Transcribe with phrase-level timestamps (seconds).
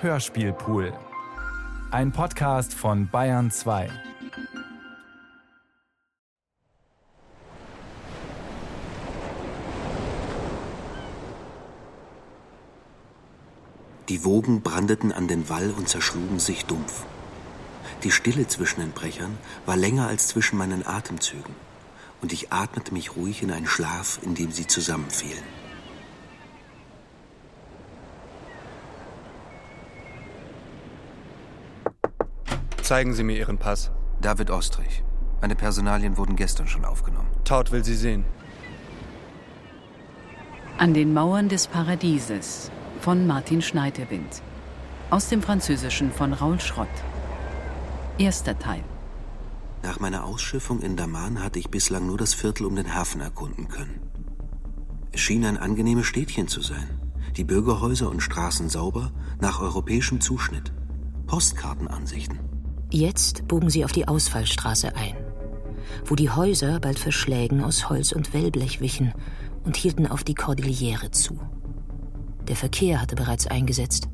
[0.00, 0.92] Hörspielpool.
[1.90, 3.90] Ein Podcast von Bayern 2.
[14.08, 17.04] Die Wogen brandeten an den Wall und zerschlugen sich dumpf.
[18.04, 19.36] Die Stille zwischen den Brechern
[19.66, 21.56] war länger als zwischen meinen Atemzügen,
[22.22, 25.42] und ich atmete mich ruhig in einen Schlaf, in dem sie zusammenfielen.
[32.88, 33.90] Zeigen Sie mir Ihren Pass.
[34.22, 35.04] David Ostrich.
[35.42, 37.28] Meine Personalien wurden gestern schon aufgenommen.
[37.44, 38.24] Taut will Sie sehen.
[40.78, 42.70] An den Mauern des Paradieses
[43.02, 44.40] von Martin Schneidewind.
[45.10, 46.96] Aus dem Französischen von Raul Schrott.
[48.16, 48.82] Erster Teil.
[49.82, 53.68] Nach meiner Ausschiffung in Daman hatte ich bislang nur das Viertel um den Hafen erkunden
[53.68, 54.00] können.
[55.12, 56.88] Es schien ein angenehmes Städtchen zu sein.
[57.36, 59.12] Die Bürgerhäuser und Straßen sauber,
[59.42, 60.72] nach europäischem Zuschnitt.
[61.26, 62.57] Postkartenansichten.
[62.90, 65.14] Jetzt bogen sie auf die Ausfallstraße ein,
[66.06, 69.12] wo die Häuser bald Verschlägen aus Holz und Wellblech wichen
[69.64, 71.38] und hielten auf die Kordillere zu.
[72.48, 74.08] Der Verkehr hatte bereits eingesetzt.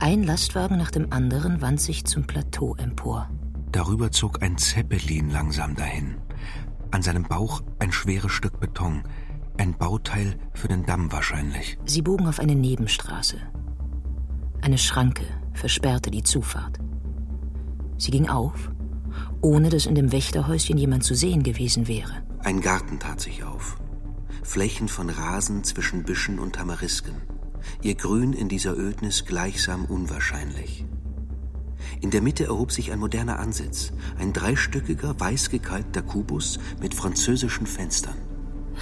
[0.00, 3.30] Ein Lastwagen nach dem anderen wand sich zum Plateau empor.
[3.70, 6.16] Darüber zog ein Zeppelin langsam dahin.
[6.90, 9.04] An seinem Bauch ein schweres Stück Beton,
[9.56, 11.78] ein Bauteil für den Damm wahrscheinlich.
[11.84, 13.36] Sie bogen auf eine Nebenstraße.
[14.62, 16.80] Eine Schranke versperrte die Zufahrt.
[17.98, 18.70] Sie ging auf,
[19.40, 22.22] ohne dass in dem Wächterhäuschen jemand zu sehen gewesen wäre.
[22.40, 23.76] Ein Garten tat sich auf.
[24.42, 27.16] Flächen von Rasen zwischen Büschen und Tamarisken.
[27.82, 30.86] Ihr Grün in dieser Ödnis gleichsam unwahrscheinlich.
[32.00, 37.66] In der Mitte erhob sich ein moderner Ansitz, ein dreistöckiger, weiß gekalkter Kubus mit französischen
[37.66, 38.16] Fenstern.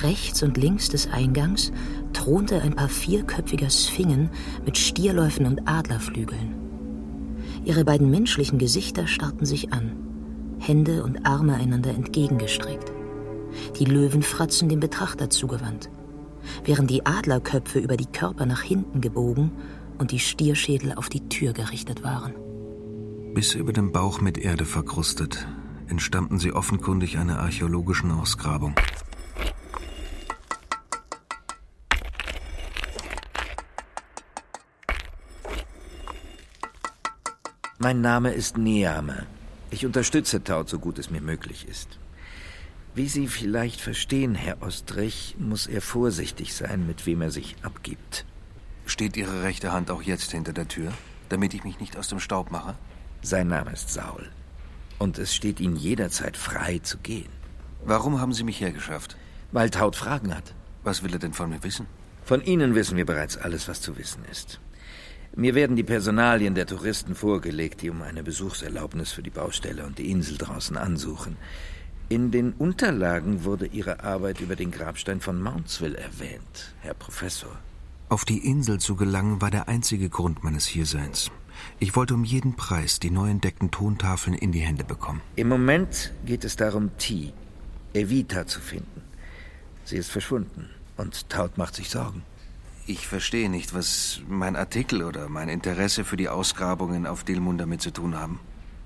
[0.02, 1.72] Rechts und links des Eingangs
[2.12, 4.30] thronte ein paar vierköpfiger Sphingen
[4.64, 6.65] mit Stierläufen und Adlerflügeln.
[7.66, 9.90] Ihre beiden menschlichen Gesichter starrten sich an,
[10.60, 12.92] Hände und Arme einander entgegengestreckt.
[13.80, 15.90] Die Löwenfratzen dem Betrachter zugewandt,
[16.64, 19.50] während die Adlerköpfe über die Körper nach hinten gebogen
[19.98, 22.34] und die Stierschädel auf die Tür gerichtet waren.
[23.34, 25.48] Bis über den Bauch mit Erde verkrustet,
[25.88, 28.76] entstammten sie offenkundig einer archäologischen Ausgrabung.
[37.78, 39.26] Mein Name ist Neame.
[39.70, 41.98] Ich unterstütze Taut, so gut es mir möglich ist.
[42.94, 48.24] Wie Sie vielleicht verstehen, Herr Ostrich, muss er vorsichtig sein, mit wem er sich abgibt.
[48.86, 50.90] Steht Ihre rechte Hand auch jetzt hinter der Tür,
[51.28, 52.76] damit ich mich nicht aus dem Staub mache?
[53.20, 54.30] Sein Name ist Saul.
[54.98, 57.28] Und es steht Ihnen jederzeit frei zu gehen.
[57.84, 59.18] Warum haben Sie mich hergeschafft?
[59.52, 60.54] Weil Taut Fragen hat.
[60.82, 61.86] Was will er denn von mir wissen?
[62.24, 64.60] Von Ihnen wissen wir bereits alles, was zu wissen ist.
[65.38, 69.98] Mir werden die Personalien der Touristen vorgelegt, die um eine Besuchserlaubnis für die Baustelle und
[69.98, 71.36] die Insel draußen ansuchen.
[72.08, 77.50] In den Unterlagen wurde Ihre Arbeit über den Grabstein von Mountsville erwähnt, Herr Professor.
[78.08, 81.30] Auf die Insel zu gelangen war der einzige Grund meines Hierseins.
[81.80, 85.20] Ich wollte um jeden Preis die neu entdeckten Tontafeln in die Hände bekommen.
[85.36, 87.34] Im Moment geht es darum, T,
[87.92, 89.02] Evita zu finden.
[89.84, 92.22] Sie ist verschwunden und Taut macht sich Sorgen.
[92.88, 97.82] Ich verstehe nicht, was mein Artikel oder mein Interesse für die Ausgrabungen auf Dilmund damit
[97.82, 98.38] zu tun haben.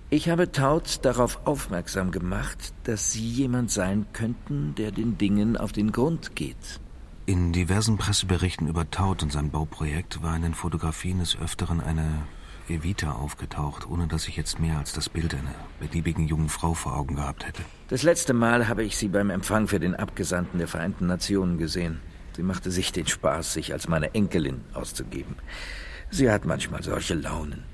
[0.09, 5.73] Ich habe Taut darauf aufmerksam gemacht, dass Sie jemand sein könnten, der den Dingen auf
[5.73, 6.81] den Grund geht.
[7.27, 12.23] In diversen Presseberichten über Taut und sein Bauprojekt war in den Fotografien des Öfteren eine
[12.69, 16.97] Evita aufgetaucht, ohne dass ich jetzt mehr als das Bild einer beliebigen jungen Frau vor
[16.97, 17.63] Augen gehabt hätte.
[17.89, 22.01] Das letzte Mal habe ich sie beim Empfang für den Abgesandten der Vereinten Nationen gesehen.
[22.37, 25.37] Sie machte sich den Spaß, sich als meine Enkelin auszugeben.
[26.11, 27.65] Sie hat manchmal solche Launen.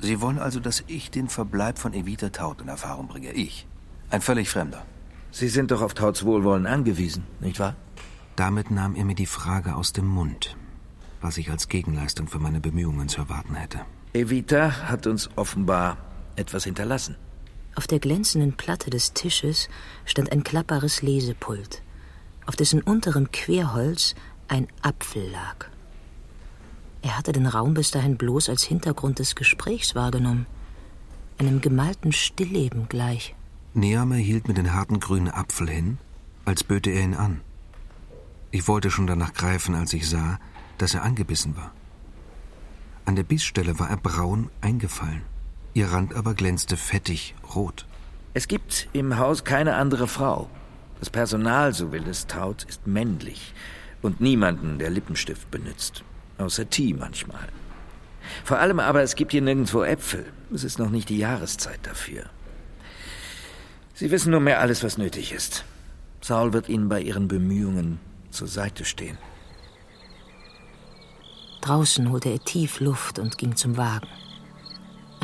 [0.00, 3.32] Sie wollen also, dass ich den Verbleib von Evita Taut in Erfahrung bringe.
[3.32, 3.66] Ich.
[4.10, 4.84] Ein völlig Fremder.
[5.30, 7.76] Sie sind doch auf Tauts Wohlwollen angewiesen, nicht wahr?
[8.36, 10.56] Damit nahm er mir die Frage aus dem Mund,
[11.20, 13.80] was ich als Gegenleistung für meine Bemühungen zu erwarten hätte.
[14.12, 15.96] Evita hat uns offenbar
[16.36, 17.16] etwas hinterlassen.
[17.74, 19.68] Auf der glänzenden Platte des Tisches
[20.04, 21.82] stand ein klappbares Lesepult
[22.46, 24.14] auf dessen unterem Querholz
[24.48, 25.66] ein Apfel lag.
[27.02, 30.46] Er hatte den Raum bis dahin bloß als Hintergrund des Gesprächs wahrgenommen,
[31.38, 33.34] einem gemalten Stillleben gleich.
[33.74, 35.98] Neame hielt mir den harten grünen Apfel hin,
[36.44, 37.40] als böte er ihn an.
[38.50, 40.38] Ich wollte schon danach greifen, als ich sah,
[40.78, 41.72] dass er angebissen war.
[43.04, 45.22] An der Bissstelle war er braun eingefallen,
[45.74, 47.86] ihr Rand aber glänzte fettig rot.
[48.34, 50.48] Es gibt im Haus keine andere Frau,
[51.02, 53.54] das Personal, so will es Taut, ist männlich
[54.02, 56.04] und niemanden, der Lippenstift benutzt.
[56.38, 57.48] Außer T manchmal.
[58.44, 60.24] Vor allem aber, es gibt hier nirgendwo Äpfel.
[60.54, 62.26] Es ist noch nicht die Jahreszeit dafür.
[63.94, 65.64] Sie wissen nunmehr alles, was nötig ist.
[66.20, 67.98] Saul wird Ihnen bei Ihren Bemühungen
[68.30, 69.18] zur Seite stehen.
[71.62, 74.06] Draußen holte er tief Luft und ging zum Wagen.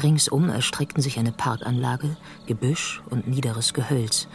[0.03, 2.17] Ringsum erstreckten sich eine Parkanlage,
[2.47, 4.27] Gebüsch und niederes Gehölz,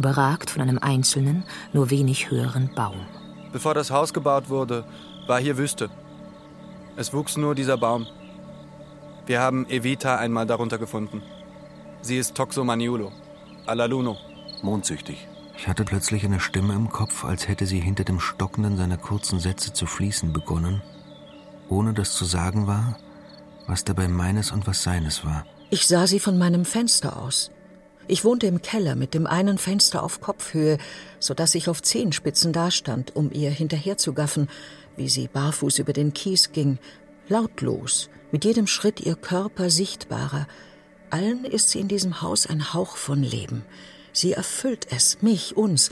[0.00, 2.96] überragt von einem einzelnen, nur wenig höheren Baum.
[3.52, 4.84] Bevor das Haus gebaut wurde,
[5.26, 5.90] war hier Wüste.
[6.96, 8.06] Es wuchs nur dieser Baum.
[9.26, 11.22] Wir haben Evita einmal darunter gefunden.
[12.00, 13.12] Sie ist Toxomaniulo,
[13.66, 14.16] Alaluno.
[14.62, 15.28] Mondsüchtig.
[15.56, 19.38] Ich hatte plötzlich eine Stimme im Kopf, als hätte sie hinter dem Stockenden seiner kurzen
[19.38, 20.82] Sätze zu fließen begonnen,
[21.68, 22.98] ohne dass zu sagen war,
[23.66, 25.44] was dabei meines und was seines war.
[25.68, 27.50] Ich sah sie von meinem Fenster aus.
[28.08, 30.78] Ich wohnte im Keller mit dem einen Fenster auf Kopfhöhe,
[31.18, 34.48] so dass ich auf Zehenspitzen dastand, um ihr hinterherzugaffen,
[34.96, 36.78] wie sie barfuß über den Kies ging,
[37.28, 40.46] lautlos, mit jedem Schritt ihr Körper sichtbarer.
[41.10, 43.64] Allen ist sie in diesem Haus ein Hauch von Leben.
[44.12, 45.90] Sie erfüllt es, mich, uns,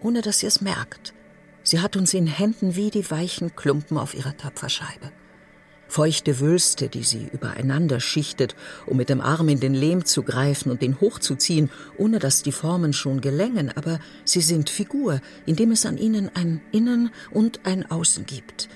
[0.00, 1.12] ohne dass sie es merkt.
[1.62, 5.12] Sie hat uns in Händen wie die weichen Klumpen auf ihrer Töpferscheibe
[5.90, 8.54] feuchte Wülste, die sie übereinander schichtet,
[8.86, 12.52] um mit dem Arm in den Lehm zu greifen und den hochzuziehen, ohne dass die
[12.52, 17.90] Formen schon gelängen, aber sie sind Figur, indem es an ihnen ein Innen und ein
[17.90, 18.68] Außen gibt.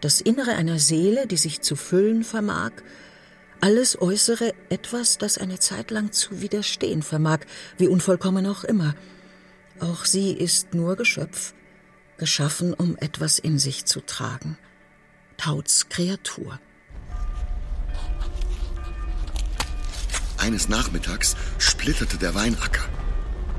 [0.00, 2.70] Das Innere einer Seele, die sich zu füllen vermag,
[3.60, 7.40] alles Äußere etwas, das eine Zeit lang zu widerstehen vermag,
[7.76, 8.94] wie unvollkommen auch immer.
[9.80, 11.52] Auch sie ist nur Geschöpf,
[12.16, 14.56] geschaffen, um etwas in sich zu tragen.
[15.42, 16.58] Tauts Kreatur.
[20.36, 22.84] Eines Nachmittags splitterte der Weinacker.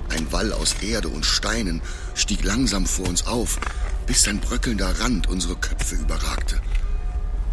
[0.09, 1.81] Ein Wall aus Erde und Steinen
[2.13, 3.59] stieg langsam vor uns auf,
[4.05, 6.61] bis sein bröckelnder Rand unsere Köpfe überragte.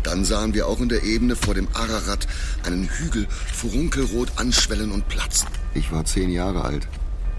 [0.03, 2.27] Dann sahen wir auch in der Ebene vor dem Ararat
[2.65, 5.49] einen Hügel furunkelrot anschwellen und platzen.
[5.73, 6.87] Ich war zehn Jahre alt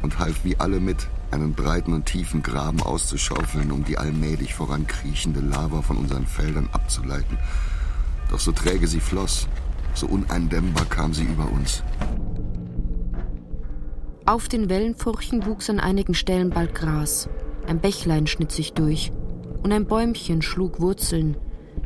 [0.02, 5.40] und half wie alle mit, einen breiten und tiefen Graben auszuschaufeln, um die allmählich vorankriechende
[5.40, 7.38] Lava von unseren Feldern abzuleiten.
[8.30, 9.48] Doch so träge sie floss,
[9.94, 11.84] so uneindämmbar kam sie über uns.
[14.26, 17.30] Auf den Wellenfurchen wuchs an einigen Stellen bald Gras.
[17.68, 19.12] Ein Bächlein schnitt sich durch
[19.64, 21.36] und ein Bäumchen schlug Wurzeln,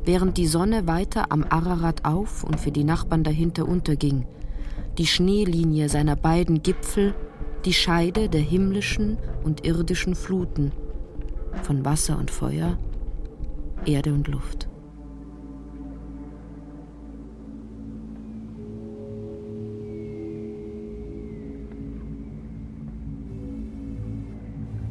[0.03, 4.25] während die Sonne weiter am Ararat auf und für die Nachbarn dahinter unterging.
[4.97, 7.15] Die Schneelinie seiner beiden Gipfel
[7.65, 10.71] die Scheide der himmlischen und irdischen Fluten,
[11.62, 12.77] von Wasser und Feuer,
[13.86, 14.68] Erde und Luft.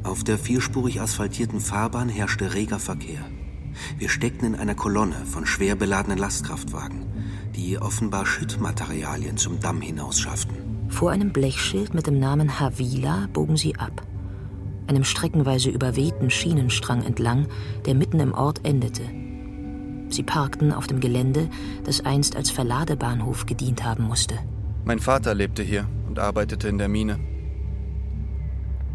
[0.03, 3.25] Auf der vierspurig asphaltierten Fahrbahn herrschte reger Verkehr.
[3.99, 7.07] Wir steckten in einer Kolonne von schwer beladenen Lastkraftwagen,
[7.57, 10.62] die offenbar Schüttmaterialien zum Damm hinaus schafften.
[10.93, 14.06] Vor einem Blechschild mit dem Namen Havila bogen sie ab,
[14.87, 17.47] einem streckenweise überwehten Schienenstrang entlang,
[17.87, 19.03] der mitten im Ort endete.
[20.11, 21.49] Sie parkten auf dem Gelände,
[21.83, 24.39] das einst als Verladebahnhof gedient haben musste.
[24.85, 27.19] Mein Vater lebte hier und arbeitete in der Mine.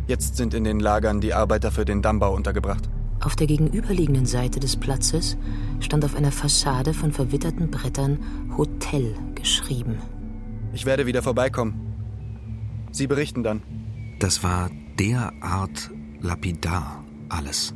[0.06, 2.88] Jetzt sind in den Lagern die Arbeiter für den Dammbau untergebracht.
[3.20, 5.36] Auf der gegenüberliegenden Seite des Platzes
[5.80, 8.20] stand auf einer Fassade von verwitterten Brettern
[8.56, 9.98] Hotel geschrieben.
[10.74, 11.88] Ich werde wieder vorbeikommen.
[12.92, 13.62] Sie berichten dann.
[14.20, 15.92] Das war derart
[16.22, 17.74] lapidar alles.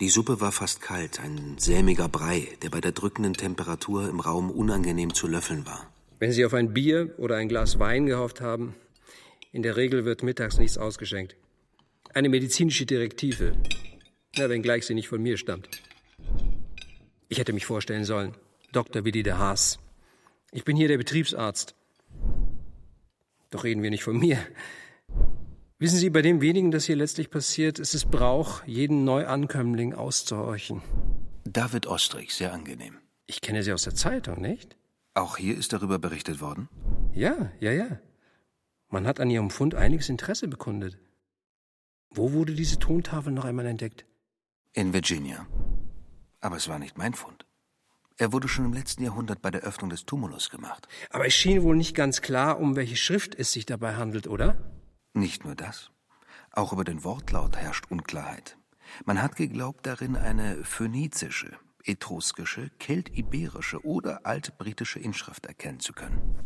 [0.00, 4.50] Die Suppe war fast kalt, ein sämiger Brei, der bei der drückenden Temperatur im Raum
[4.50, 5.86] unangenehm zu löffeln war.
[6.18, 8.74] Wenn Sie auf ein Bier oder ein Glas Wein gehofft haben,
[9.52, 11.36] in der Regel wird mittags nichts ausgeschenkt.
[12.14, 13.54] Eine medizinische Direktive,
[14.34, 15.68] ja, wenngleich sie nicht von mir stammt.
[17.32, 18.34] Ich hätte mich vorstellen sollen.
[18.72, 19.06] Dr.
[19.06, 19.78] Willi de Haas.
[20.50, 21.74] Ich bin hier der Betriebsarzt.
[23.48, 24.36] Doch reden wir nicht von mir.
[25.78, 30.82] Wissen Sie, bei dem wenigen, das hier letztlich passiert, ist es Brauch, jeden Neuankömmling auszuhorchen.
[31.44, 32.98] David Ostrich, sehr angenehm.
[33.26, 34.76] Ich kenne Sie aus der Zeitung, nicht?
[35.14, 36.68] Auch hier ist darüber berichtet worden?
[37.14, 37.98] Ja, ja, ja.
[38.90, 40.98] Man hat an Ihrem Fund einiges Interesse bekundet.
[42.10, 44.04] Wo wurde diese Tontafel noch einmal entdeckt?
[44.74, 45.46] In Virginia.
[46.42, 47.46] Aber es war nicht mein Fund.
[48.18, 50.86] Er wurde schon im letzten Jahrhundert bei der Öffnung des Tumulus gemacht.
[51.10, 54.58] Aber es schien wohl nicht ganz klar, um welche Schrift es sich dabei handelt, oder?
[55.14, 55.90] Nicht nur das.
[56.50, 58.58] Auch über den Wortlaut herrscht Unklarheit.
[59.04, 66.36] Man hat geglaubt, darin eine phönizische, etruskische, keltiberische oder altbritische Inschrift erkennen zu können.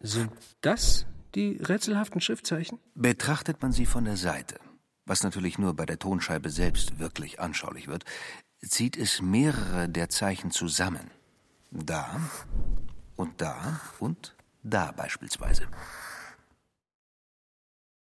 [0.00, 2.78] Sind das die rätselhaften Schriftzeichen?
[2.94, 4.58] Betrachtet man sie von der Seite,
[5.12, 8.06] was natürlich nur bei der Tonscheibe selbst wirklich anschaulich wird,
[8.62, 11.10] zieht es mehrere der Zeichen zusammen.
[11.70, 12.18] Da
[13.16, 15.68] und da und da beispielsweise.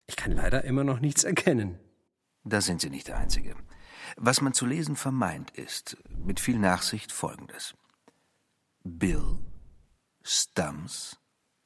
[0.07, 1.79] Ich kann leider immer noch nichts erkennen.
[2.43, 3.55] Da sind Sie nicht der Einzige.
[4.17, 7.73] Was man zu lesen vermeint, ist mit viel Nachsicht folgendes:
[8.83, 9.39] Bill,
[10.23, 11.17] Stumps,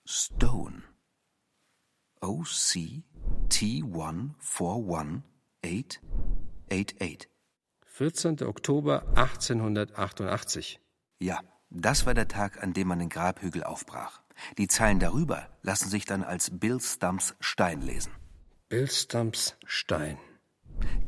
[0.06, 0.84] Stone.
[2.20, 3.02] OC
[5.64, 7.28] T141888.
[7.86, 8.42] 14.
[8.44, 10.80] Oktober 1888.
[11.20, 11.40] Ja,
[11.70, 14.22] das war der Tag, an dem man den Grabhügel aufbrach.
[14.58, 18.14] Die Zeilen darüber lassen sich dann als Bill Stumps Stein lesen.
[18.70, 20.18] Bill Stumps Stein.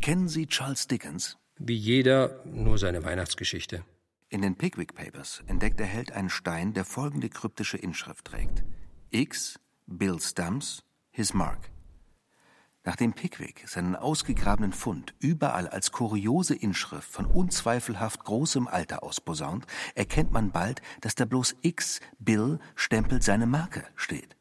[0.02, 1.38] Kennen Sie Charles Dickens?
[1.58, 3.84] Wie jeder, nur seine Weihnachtsgeschichte.
[4.30, 8.64] In den Pickwick Papers entdeckt der Held einen Stein, der folgende kryptische Inschrift trägt:
[9.10, 11.73] X, Bill Stumps, his mark.
[12.86, 20.32] Nachdem Pickwick seinen ausgegrabenen Fund überall als kuriose Inschrift von unzweifelhaft großem Alter ausposaunt, erkennt
[20.32, 24.36] man bald, dass da bloß X Bill stempelt seine Marke steht.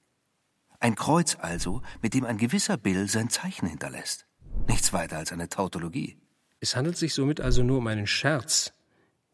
[0.80, 4.26] Ein Kreuz also, mit dem ein gewisser Bill sein Zeichen hinterlässt.
[4.66, 6.16] Nichts weiter als eine Tautologie.
[6.58, 8.72] Es handelt sich somit also nur um einen Scherz,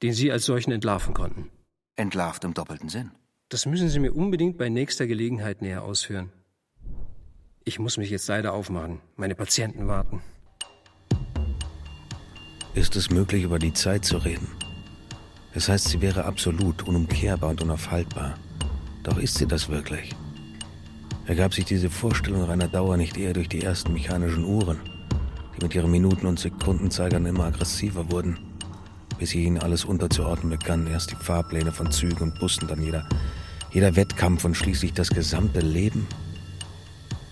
[0.03, 1.51] den Sie als solchen entlarven konnten.
[1.97, 3.13] Entlarvt im doppelten Sinn.
[3.49, 6.31] Das müssen Sie mir unbedingt bei nächster Gelegenheit näher ausführen.
[7.69, 9.01] Ich muss mich jetzt leider aufmachen.
[9.17, 10.23] Meine Patienten warten.
[12.73, 14.49] Ist es möglich, über die Zeit zu reden?
[15.53, 18.39] Das heißt, sie wäre absolut, unumkehrbar und unaufhaltbar.
[19.03, 20.17] Doch ist sie das wirklich?
[21.27, 24.79] Ergab sich diese Vorstellung nach einer Dauer nicht eher durch die ersten mechanischen Uhren,
[25.55, 28.39] die mit ihren Minuten- und Sekundenzeigern immer aggressiver wurden,
[29.19, 33.07] bis sie ihnen alles unterzuordnen begannen, erst die Fahrpläne von Zügen und Bussen, dann jeder,
[33.73, 36.07] jeder Wettkampf und schließlich das gesamte Leben?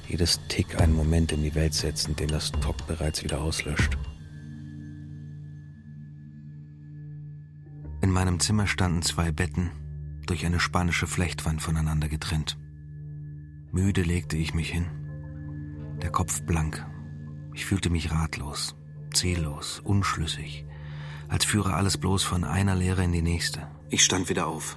[0.08, 3.98] Jedes Tick einen Moment in die Welt setzen, den das Top bereits wieder auslöscht.
[8.02, 9.70] In meinem Zimmer standen zwei Betten,
[10.26, 12.56] durch eine spanische Flechtwand voneinander getrennt.
[13.72, 14.86] Müde legte ich mich hin,
[16.02, 16.86] der Kopf blank.
[17.54, 18.76] Ich fühlte mich ratlos,
[19.12, 20.64] ziellos, unschlüssig,
[21.28, 23.66] als führe alles bloß von einer Lehre in die nächste.
[23.88, 24.76] Ich stand wieder auf,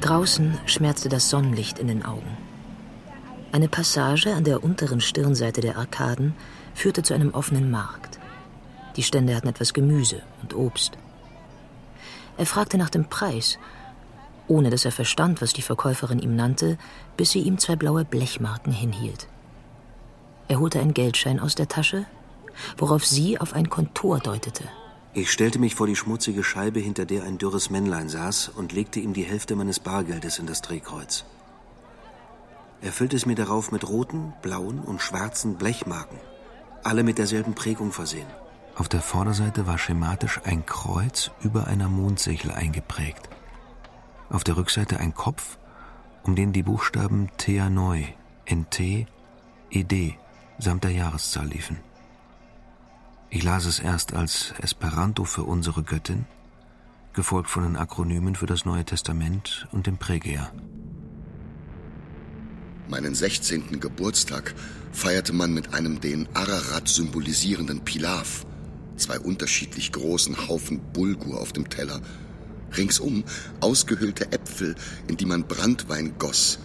[0.00, 2.36] Draußen schmerzte das Sonnenlicht in den Augen.
[3.52, 6.34] Eine Passage an der unteren Stirnseite der Arkaden
[6.74, 8.18] führte zu einem offenen Markt.
[8.96, 10.98] Die Stände hatten etwas Gemüse und Obst.
[12.36, 13.58] Er fragte nach dem Preis,
[14.48, 16.76] ohne dass er verstand, was die Verkäuferin ihm nannte,
[17.16, 19.26] bis sie ihm zwei blaue Blechmarken hinhielt.
[20.48, 22.04] Er holte einen Geldschein aus der Tasche,
[22.76, 24.64] worauf sie auf ein Kontor deutete.
[25.18, 29.00] Ich stellte mich vor die schmutzige Scheibe, hinter der ein dürres Männlein saß, und legte
[29.00, 31.24] ihm die Hälfte meines Bargeldes in das Drehkreuz.
[32.82, 36.18] Er füllte es mir darauf mit roten, blauen und schwarzen Blechmarken,
[36.84, 38.26] alle mit derselben Prägung versehen.
[38.74, 43.30] Auf der Vorderseite war schematisch ein Kreuz über einer Mondsichel eingeprägt.
[44.28, 45.56] Auf der Rückseite ein Kopf,
[46.24, 48.04] um den die Buchstaben Thea Neu,
[48.44, 49.06] NT,
[49.70, 50.18] ED
[50.58, 51.78] samt der Jahreszahl liefen.
[53.28, 56.26] Ich las es erst als Esperanto für unsere Göttin,
[57.12, 60.52] gefolgt von den Akronymen für das Neue Testament und dem Prägea.
[62.88, 63.80] Meinen 16.
[63.80, 64.54] Geburtstag
[64.92, 68.46] feierte man mit einem den Ararat symbolisierenden Pilav,
[68.96, 72.00] zwei unterschiedlich großen Haufen Bulgur auf dem Teller,
[72.76, 73.24] ringsum
[73.60, 74.76] ausgehöhlte Äpfel,
[75.08, 76.60] in die man Brandwein goss,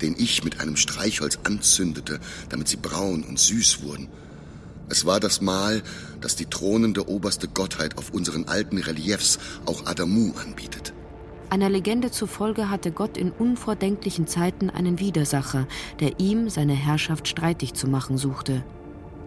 [0.00, 4.08] den ich mit einem Streichholz anzündete, damit sie braun und süß wurden–
[4.88, 5.82] es war das Mal,
[6.20, 10.92] das die thronende oberste Gottheit auf unseren alten Reliefs auch Adamu anbietet.
[11.50, 15.66] Einer Legende zufolge hatte Gott in unvordenklichen Zeiten einen Widersacher,
[16.00, 18.64] der ihm seine Herrschaft streitig zu machen suchte.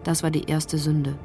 [0.04, 1.18] Das war die erste Sünde.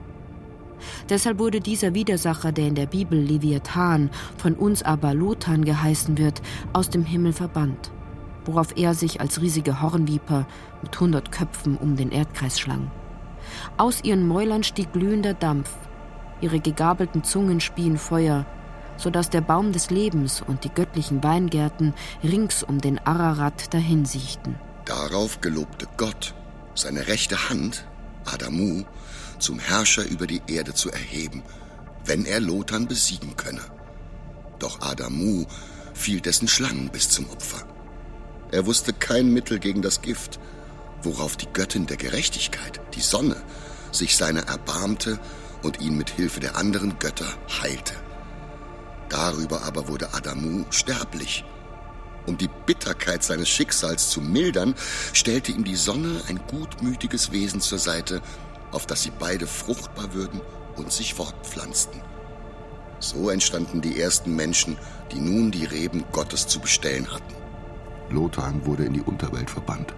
[1.09, 6.41] Deshalb wurde dieser Widersacher, der in der Bibel Leviathan, von uns aber Lotan geheißen wird,
[6.73, 7.91] aus dem Himmel verbannt,
[8.45, 10.47] worauf er sich als riesige Hornviper
[10.81, 12.91] mit hundert Köpfen um den Erdkreis schlang.
[13.77, 15.69] Aus ihren Mäulern stieg glühender Dampf,
[16.41, 18.45] ihre gegabelten Zungen spien Feuer,
[18.97, 21.93] so dass der Baum des Lebens und die göttlichen Weingärten
[22.23, 24.55] rings um den Ararat dahinsiechten.
[24.85, 26.33] Darauf gelobte Gott,
[26.75, 27.85] seine rechte Hand,
[28.25, 28.83] Adamu,
[29.39, 31.43] zum Herrscher über die Erde zu erheben,
[32.05, 33.61] wenn er Lothar besiegen könne.
[34.59, 35.45] Doch Adamu
[35.93, 37.65] fiel dessen Schlangen bis zum Opfer.
[38.51, 40.39] Er wusste kein Mittel gegen das Gift,
[41.03, 43.35] worauf die Göttin der Gerechtigkeit, die Sonne,
[43.91, 45.19] sich seiner erbarmte
[45.61, 47.31] und ihn mit Hilfe der anderen Götter
[47.61, 47.93] heilte.
[49.09, 51.45] Darüber aber wurde Adamu sterblich,
[52.25, 54.75] Um die Bitterkeit seines Schicksals zu mildern,
[55.11, 58.21] stellte ihm die Sonne ein gutmütiges Wesen zur Seite,
[58.71, 60.41] auf das sie beide fruchtbar würden
[60.77, 62.01] und sich fortpflanzten.
[62.99, 64.77] So entstanden die ersten Menschen,
[65.11, 67.35] die nun die Reben Gottes zu bestellen hatten.
[68.09, 69.93] Lothar wurde in die Unterwelt verbannt,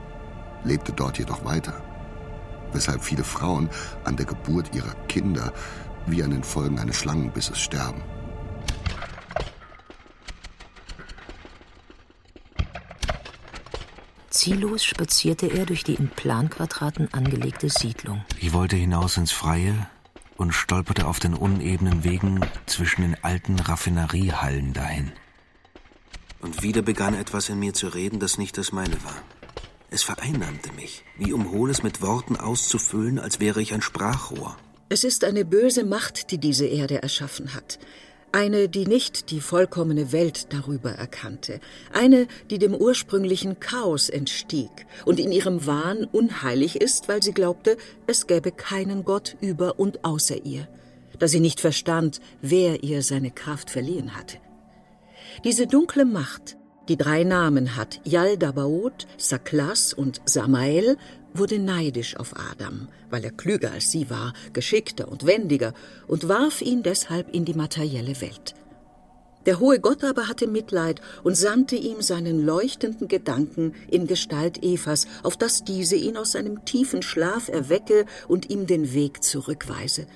[0.66, 1.82] lebte dort jedoch weiter,
[2.74, 3.70] weshalb viele Frauen
[4.04, 5.54] an der Geburt ihrer Kinder
[6.08, 8.02] wie an den Folgen eines Schlangenbisses sterben.
[14.30, 18.24] Ziellos spazierte er durch die in Planquadraten angelegte Siedlung.
[18.40, 19.88] Ich wollte hinaus ins Freie
[20.36, 25.14] und stolperte auf den unebenen Wegen zwischen den alten Raffineriehallen dahin.
[26.42, 29.16] Und wieder begann etwas in mir zu reden, das nicht das meine war.
[29.96, 34.58] Es vereinnahmte mich, wie um Hohles mit Worten auszufüllen, als wäre ich ein Sprachrohr.
[34.90, 37.80] Es ist eine böse Macht, die diese Erde erschaffen hat.
[38.34, 41.62] Eine, die nicht die vollkommene Welt darüber erkannte.
[41.94, 47.78] Eine, die dem ursprünglichen Chaos entstieg und in ihrem Wahn unheilig ist, weil sie glaubte,
[48.06, 50.68] es gäbe keinen Gott über und außer ihr.
[51.20, 54.40] Da sie nicht verstand, wer ihr seine Kraft verliehen hatte.
[55.46, 60.98] Diese dunkle Macht, die drei Namen hat, Yaldabaoth, Saklas und Samael,
[61.34, 65.74] wurde neidisch auf Adam, weil er klüger als sie war, geschickter und wendiger,
[66.08, 68.56] und warf ihn deshalb in die materielle Welt.
[69.46, 75.06] Der hohe Gott aber hatte Mitleid und sandte ihm seinen leuchtenden Gedanken in Gestalt Evas,
[75.22, 80.08] auf dass diese ihn aus seinem tiefen Schlaf erwecke und ihm den Weg zurückweise.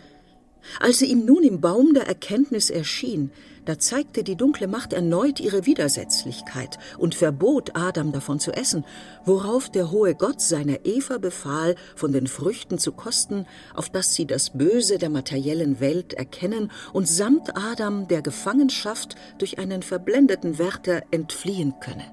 [0.79, 3.31] Als sie ihm nun im Baum der Erkenntnis erschien,
[3.65, 8.85] da zeigte die dunkle Macht erneut ihre Widersetzlichkeit und verbot Adam davon zu essen,
[9.25, 14.25] worauf der hohe Gott seiner Eva befahl, von den Früchten zu kosten, auf dass sie
[14.25, 21.03] das Böse der materiellen Welt erkennen und samt Adam der Gefangenschaft durch einen verblendeten Wärter
[21.11, 22.05] entfliehen könne.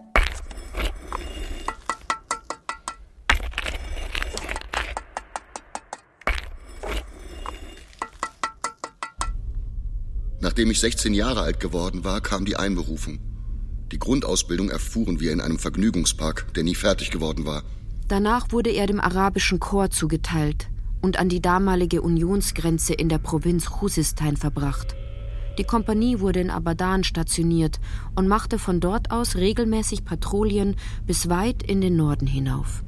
[10.40, 13.18] Nachdem ich 16 Jahre alt geworden war, kam die Einberufung.
[13.92, 17.62] Die Grundausbildung erfuhren wir in einem Vergnügungspark, der nie fertig geworden war.
[18.08, 20.68] Danach wurde er dem arabischen Korps zugeteilt
[21.00, 24.96] und an die damalige Unionsgrenze in der Provinz Khuzestan verbracht.
[25.58, 27.80] Die Kompanie wurde in Abadan stationiert
[28.14, 32.84] und machte von dort aus regelmäßig Patrouillen bis weit in den Norden hinauf.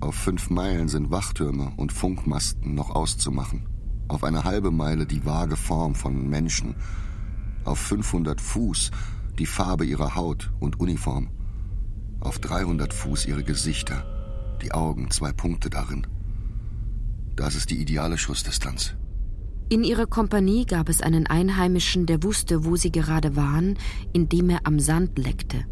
[0.00, 3.66] Auf fünf Meilen sind Wachtürme und Funkmasten noch auszumachen
[4.10, 6.74] auf eine halbe Meile die vage Form von Menschen,
[7.64, 8.90] auf 500 Fuß
[9.38, 11.30] die Farbe ihrer Haut und Uniform,
[12.20, 14.04] auf 300 Fuß ihre Gesichter,
[14.62, 16.06] die Augen, zwei Punkte darin.
[17.36, 18.94] Das ist die ideale Schussdistanz.
[19.68, 23.78] In ihrer Kompanie gab es einen Einheimischen, der wusste, wo sie gerade waren,
[24.12, 25.64] indem er am Sand leckte.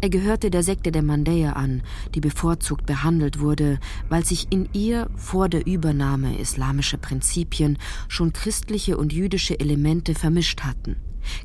[0.00, 1.82] Er gehörte der Sekte der Mandäer an,
[2.14, 8.96] die bevorzugt behandelt wurde, weil sich in ihr vor der Übernahme islamischer Prinzipien schon christliche
[8.96, 10.96] und jüdische Elemente vermischt hatten.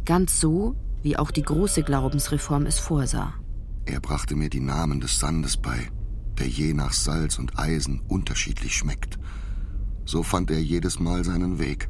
[0.05, 3.33] Ganz so, wie auch die große Glaubensreform es vorsah.
[3.85, 5.89] Er brachte mir die Namen des Sandes bei,
[6.37, 9.17] der je nach Salz und Eisen unterschiedlich schmeckt.
[10.05, 11.89] So fand er jedes Mal seinen Weg.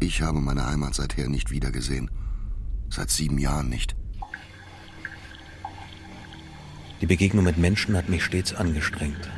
[0.00, 2.10] Ich habe meine Heimat seither nicht wiedergesehen.
[2.90, 3.96] Seit sieben Jahren nicht.
[7.02, 9.28] Die Begegnung mit Menschen hat mich stets angestrengt.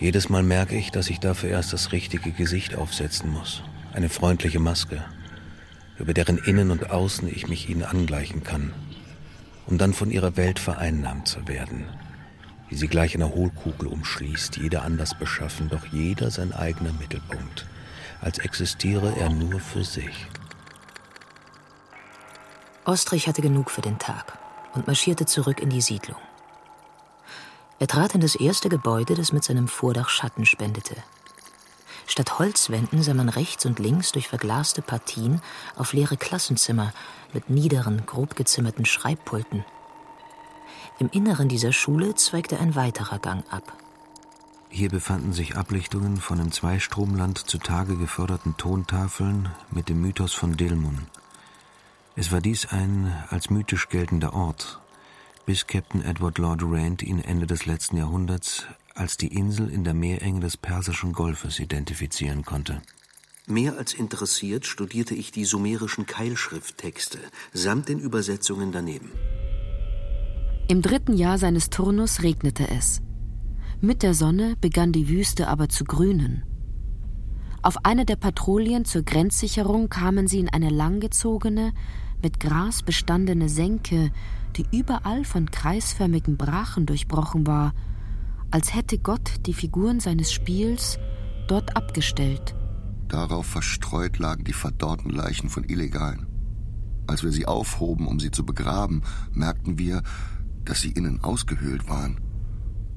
[0.00, 3.62] Jedes Mal merke ich, dass ich dafür erst das richtige Gesicht aufsetzen muss.
[3.92, 5.04] Eine freundliche Maske,
[6.00, 8.74] über deren Innen und Außen ich mich ihnen angleichen kann,
[9.68, 11.84] um dann von ihrer Welt vereinnahmt zu werden,
[12.68, 17.66] wie sie gleich eine Hohlkugel umschließt, jeder anders beschaffen, doch jeder sein eigener Mittelpunkt,
[18.20, 20.26] als existiere er nur für sich.
[22.84, 24.36] Ostrich hatte genug für den Tag
[24.74, 26.18] und marschierte zurück in die Siedlung.
[27.82, 30.94] Er trat in das erste Gebäude, das mit seinem Vordach Schatten spendete.
[32.06, 35.42] Statt Holzwänden sah man rechts und links durch verglaste Partien
[35.74, 36.92] auf leere Klassenzimmer
[37.32, 39.64] mit niederen, grob gezimmerten Schreibpulten.
[41.00, 43.76] Im Inneren dieser Schule zweigte ein weiterer Gang ab.
[44.68, 51.08] Hier befanden sich Ablichtungen von im Zweistromland zutage geförderten Tontafeln mit dem Mythos von Dilmun.
[52.14, 54.81] Es war dies ein als mythisch geltender Ort,
[55.44, 59.94] bis Captain Edward Lord Rand ihn Ende des letzten Jahrhunderts als die Insel in der
[59.94, 62.82] Meerenge des Persischen Golfes identifizieren konnte.
[63.46, 67.18] Mehr als interessiert studierte ich die sumerischen Keilschrifttexte
[67.52, 69.10] samt den Übersetzungen daneben.
[70.68, 73.02] Im dritten Jahr seines Turnus regnete es.
[73.80, 76.44] Mit der Sonne begann die Wüste aber zu grünen.
[77.62, 81.72] Auf einer der Patrouillen zur Grenzsicherung kamen sie in eine langgezogene,
[82.22, 84.12] mit Gras bestandene Senke,
[84.56, 87.72] die überall von kreisförmigen Brachen durchbrochen war,
[88.50, 90.98] als hätte Gott die Figuren seines Spiels
[91.48, 92.54] dort abgestellt.
[93.08, 96.26] Darauf verstreut lagen die verdorrten Leichen von Illegalen.
[97.06, 100.02] Als wir sie aufhoben, um sie zu begraben, merkten wir,
[100.64, 102.20] dass sie innen ausgehöhlt waren.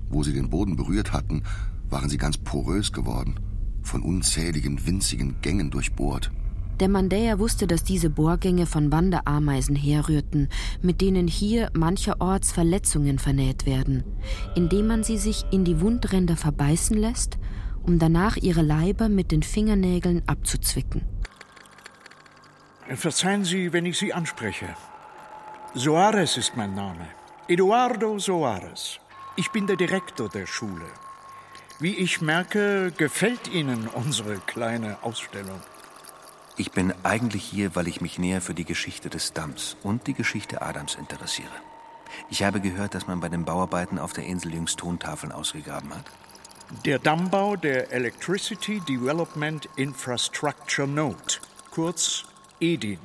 [0.10, 1.44] Wo sie den Boden berührt hatten,
[1.89, 3.39] waren sie ganz porös geworden,
[3.82, 6.32] von unzähligen winzigen Gängen durchbohrt.
[6.79, 10.49] Der Mandäer wusste, dass diese Bohrgänge von Wanderameisen herrührten,
[10.81, 14.03] mit denen hier mancherorts Verletzungen vernäht werden,
[14.55, 17.38] indem man sie sich in die Wundränder verbeißen lässt,
[17.83, 21.03] um danach ihre Leiber mit den Fingernägeln abzuzwicken.
[22.89, 24.67] Verzeihen Sie, wenn ich Sie anspreche.
[25.73, 27.07] Soares ist mein Name.
[27.47, 28.99] Eduardo Soares.
[29.38, 30.85] Ich bin der Direktor der Schule.
[31.79, 35.59] Wie ich merke, gefällt Ihnen unsere kleine Ausstellung.
[36.58, 40.13] Ich bin eigentlich hier, weil ich mich näher für die Geschichte des Damms und die
[40.13, 41.52] Geschichte Adams interessiere.
[42.30, 46.06] Ich habe gehört, dass man bei den Bauarbeiten auf der Insel jüngst Tontafeln ausgegraben hat.
[46.86, 51.39] Der Dammbau der Electricity Development Infrastructure Note,
[51.72, 52.24] kurz
[52.62, 53.00] EDIN.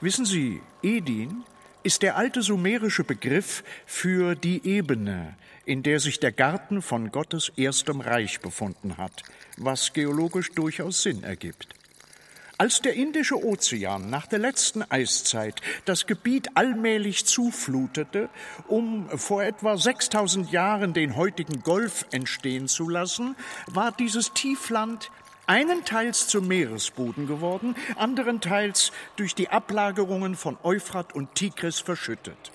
[0.00, 1.42] Wissen Sie, EDIN
[1.82, 7.50] ist der alte sumerische Begriff für die Ebene, in der sich der Garten von Gottes
[7.56, 9.24] erstem Reich befunden hat,
[9.56, 11.74] was geologisch durchaus Sinn ergibt.
[12.62, 18.28] Als der Indische Ozean nach der letzten Eiszeit das Gebiet allmählich zuflutete,
[18.68, 23.34] um vor etwa 6000 Jahren den heutigen Golf entstehen zu lassen,
[23.66, 25.10] war dieses Tiefland
[25.48, 32.52] einenteils zum Meeresboden geworden, anderenteils durch die Ablagerungen von Euphrat und Tigris verschüttet.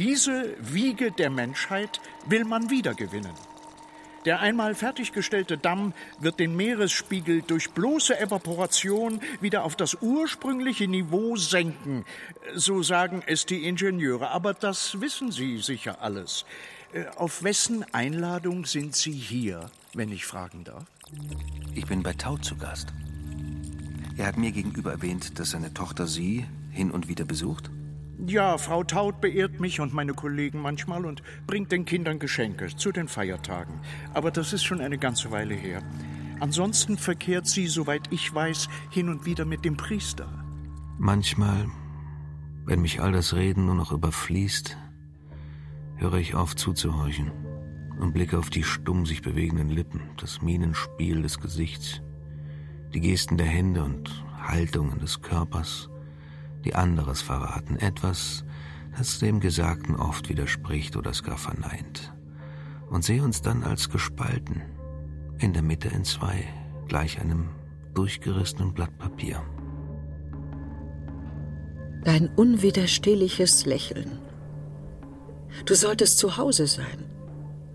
[0.00, 3.34] Diese Wiege der Menschheit will man wiedergewinnen.
[4.24, 11.36] Der einmal fertiggestellte Damm wird den Meeresspiegel durch bloße Evaporation wieder auf das ursprüngliche Niveau
[11.36, 12.04] senken.
[12.54, 14.30] So sagen es die Ingenieure.
[14.30, 16.44] Aber das wissen Sie sicher alles.
[16.92, 20.84] Äh, auf wessen Einladung sind Sie hier, wenn ich fragen darf?
[21.74, 22.88] Ich bin bei Tau zu Gast.
[24.16, 27.70] Er hat mir gegenüber erwähnt, dass seine Tochter Sie hin und wieder besucht.
[28.26, 32.90] Ja, Frau Taut beehrt mich und meine Kollegen manchmal und bringt den Kindern Geschenke zu
[32.90, 33.80] den Feiertagen.
[34.12, 35.82] Aber das ist schon eine ganze Weile her.
[36.40, 40.28] Ansonsten verkehrt sie, soweit ich weiß, hin und wieder mit dem Priester.
[40.98, 41.66] Manchmal,
[42.64, 44.76] wenn mich all das Reden nur noch überfließt,
[45.96, 47.30] höre ich auf zuzuhorchen
[48.00, 52.02] und blicke auf die stumm sich bewegenden Lippen, das Mienenspiel des Gesichts,
[52.94, 55.88] die Gesten der Hände und Haltungen des Körpers,
[56.64, 58.44] die anderes verraten, etwas,
[58.96, 62.12] das dem Gesagten oft widerspricht oder es gar verneint,
[62.90, 64.62] und sehe uns dann als gespalten,
[65.38, 66.44] in der Mitte in zwei,
[66.88, 67.50] gleich einem
[67.94, 69.42] durchgerissenen Blatt Papier.
[72.04, 74.18] Dein unwiderstehliches Lächeln.
[75.64, 77.04] Du solltest zu Hause sein.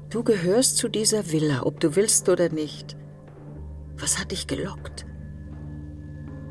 [0.10, 2.96] Du gehörst zu dieser Villa, ob du willst oder nicht.
[3.98, 5.06] Was hat dich gelockt?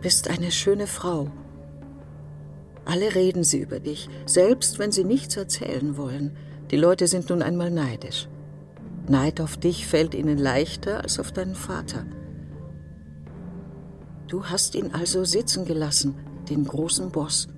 [0.00, 1.30] Bist eine schöne Frau.
[2.84, 6.36] Alle reden sie über dich, selbst wenn sie nichts erzählen wollen.
[6.70, 8.28] Die Leute sind nun einmal neidisch.
[9.08, 12.06] Neid auf dich fällt ihnen leichter als auf deinen Vater.
[14.28, 16.14] Du hast ihn also sitzen gelassen,
[16.48, 17.48] den großen Boss.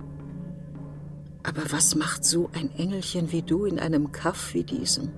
[1.43, 5.11] Aber was macht so ein Engelchen wie du in einem Kaff wie diesem?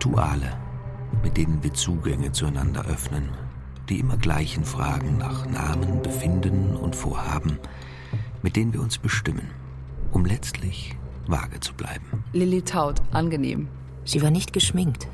[0.00, 0.56] Rituale,
[1.22, 3.28] mit denen wir Zugänge zueinander öffnen,
[3.90, 7.58] die immer gleichen Fragen nach Namen, Befinden und Vorhaben,
[8.40, 9.50] mit denen wir uns bestimmen,
[10.10, 12.24] um letztlich vage zu bleiben.
[12.32, 13.68] Lilly Taut, angenehm.
[14.06, 15.06] Sie war nicht geschminkt.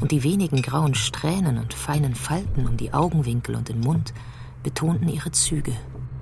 [0.00, 4.14] Und die wenigen grauen Strähnen und feinen Falten um die Augenwinkel und den Mund
[4.62, 5.72] betonten ihre Züge.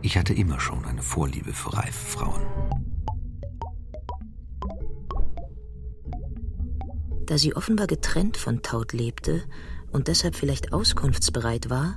[0.01, 2.41] Ich hatte immer schon eine Vorliebe für reife Frauen.
[7.31, 9.45] Da sie offenbar getrennt von Taut lebte
[9.93, 11.97] und deshalb vielleicht auskunftsbereit war,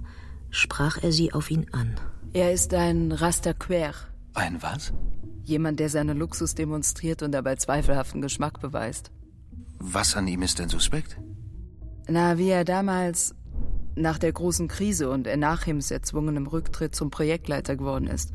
[0.52, 1.96] sprach er sie auf ihn an.
[2.34, 3.96] Er ist ein Rastaquer.
[4.36, 4.94] Ein was?
[5.42, 9.10] Jemand, der seinen Luxus demonstriert und dabei zweifelhaften Geschmack beweist.
[9.80, 11.18] Was an ihm ist denn suspekt?
[12.08, 13.34] Na, wie er damals
[13.96, 18.34] nach der großen Krise und Enachims erzwungenem Rücktritt zum Projektleiter geworden ist.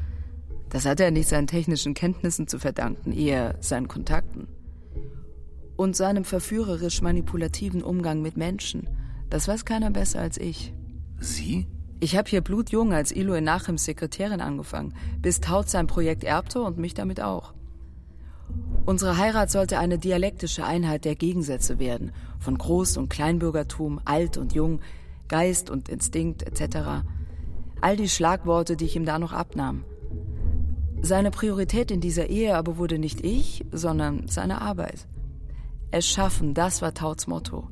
[0.68, 4.48] Das hat er nicht seinen technischen Kenntnissen zu verdanken, eher seinen Kontakten
[5.78, 8.90] und seinem verführerisch manipulativen Umgang mit Menschen.
[9.30, 10.74] Das weiß keiner besser als ich.
[11.20, 11.68] Sie?
[12.00, 16.62] Ich habe hier blutjung als Ilo in Nachims Sekretärin angefangen, bis Taut sein Projekt erbte
[16.62, 17.54] und mich damit auch.
[18.86, 22.10] Unsere Heirat sollte eine dialektische Einheit der Gegensätze werden,
[22.40, 24.80] von Groß- und Kleinbürgertum, alt und jung,
[25.28, 27.04] Geist und Instinkt etc.
[27.80, 29.84] All die Schlagworte, die ich ihm da noch abnahm.
[31.02, 35.06] Seine Priorität in dieser Ehe aber wurde nicht ich, sondern seine Arbeit.
[35.90, 37.68] Es schaffen, das war Tauts Motto.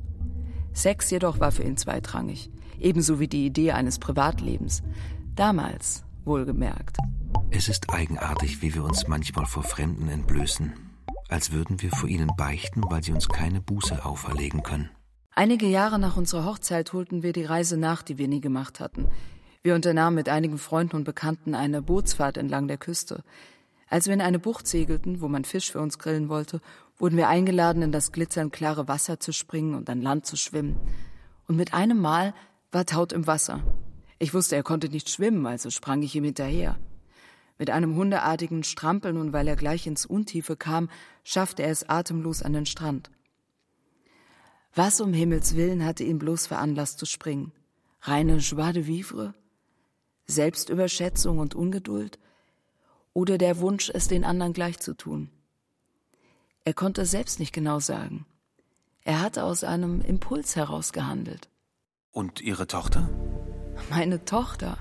[0.72, 2.50] Sex jedoch war für ihn zweitrangig
[2.80, 4.82] ebenso wie die Idee eines Privatlebens.
[5.34, 6.98] Damals, wohlgemerkt.
[7.50, 10.72] Es ist eigenartig, wie wir uns manchmal vor Fremden entblößen,
[11.28, 14.90] als würden wir vor ihnen beichten, weil sie uns keine Buße auferlegen können.
[15.34, 19.06] Einige Jahre nach unserer Hochzeit holten wir die Reise nach, die wir nie gemacht hatten.
[19.62, 23.22] Wir unternahmen mit einigen Freunden und Bekannten eine Bootsfahrt entlang der Küste.
[23.88, 26.60] Als wir in eine Bucht segelten, wo man Fisch für uns grillen wollte,
[26.98, 30.80] wurden wir eingeladen, in das glitzernd klare Wasser zu springen und an Land zu schwimmen.
[31.46, 32.34] Und mit einem Mal
[32.72, 33.62] war taut im Wasser.
[34.18, 36.78] Ich wusste, er konnte nicht schwimmen, also sprang ich ihm hinterher.
[37.58, 40.90] Mit einem hundeartigen Strampeln und weil er gleich ins Untiefe kam,
[41.24, 43.10] schaffte er es atemlos an den Strand.
[44.74, 47.52] Was um Himmels willen hatte ihn bloß veranlasst zu springen?
[48.02, 49.34] Reine Joie de vivre?
[50.26, 52.18] Selbstüberschätzung und Ungeduld?
[53.14, 55.30] Oder der Wunsch, es den anderen gleich zu tun?
[56.66, 58.26] Er konnte selbst nicht genau sagen.
[59.04, 61.48] Er hatte aus einem Impuls heraus gehandelt.
[62.10, 63.08] Und Ihre Tochter?
[63.88, 64.76] Meine Tochter.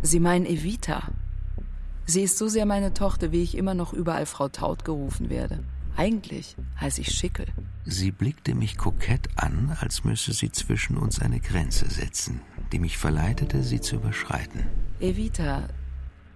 [0.00, 1.08] Sie meinen Evita.
[2.06, 5.62] Sie ist so sehr meine Tochter, wie ich immer noch überall Frau Taut gerufen werde.
[5.94, 7.44] Eigentlich heiße ich Schickel.
[7.84, 12.40] Sie blickte mich kokett an, als müsse sie zwischen uns eine Grenze setzen,
[12.72, 14.64] die mich verleitete, sie zu überschreiten.
[15.00, 15.68] Evita,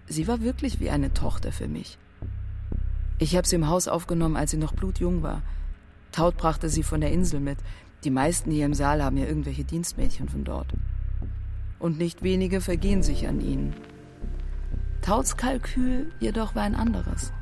[0.09, 1.97] sie war wirklich wie eine Tochter für mich.
[3.19, 5.43] Ich habe sie im Haus aufgenommen, als sie noch blutjung war.
[6.13, 7.59] Taut brachte sie von der Insel mit.
[8.05, 10.73] Die meisten hier im Saal haben ja irgendwelche Dienstmädchen von dort.
[11.79, 13.75] Und nicht wenige vergehen sich an ihnen.
[15.01, 17.33] Tauts Kalkül jedoch war ein anderes.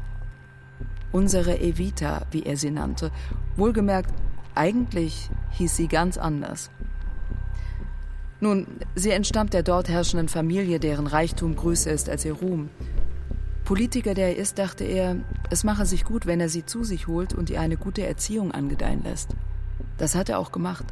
[1.13, 3.11] Unsere Evita, wie er sie nannte,
[3.57, 4.15] wohlgemerkt,
[4.55, 6.71] eigentlich hieß sie ganz anders.
[8.41, 12.71] Nun, sie entstammt der dort herrschenden Familie, deren Reichtum größer ist als ihr Ruhm.
[13.71, 15.15] Politiker, der er ist, dachte er,
[15.49, 18.51] es mache sich gut, wenn er sie zu sich holt und ihr eine gute Erziehung
[18.51, 19.37] angedeihen lässt.
[19.97, 20.87] Das hat er auch gemacht.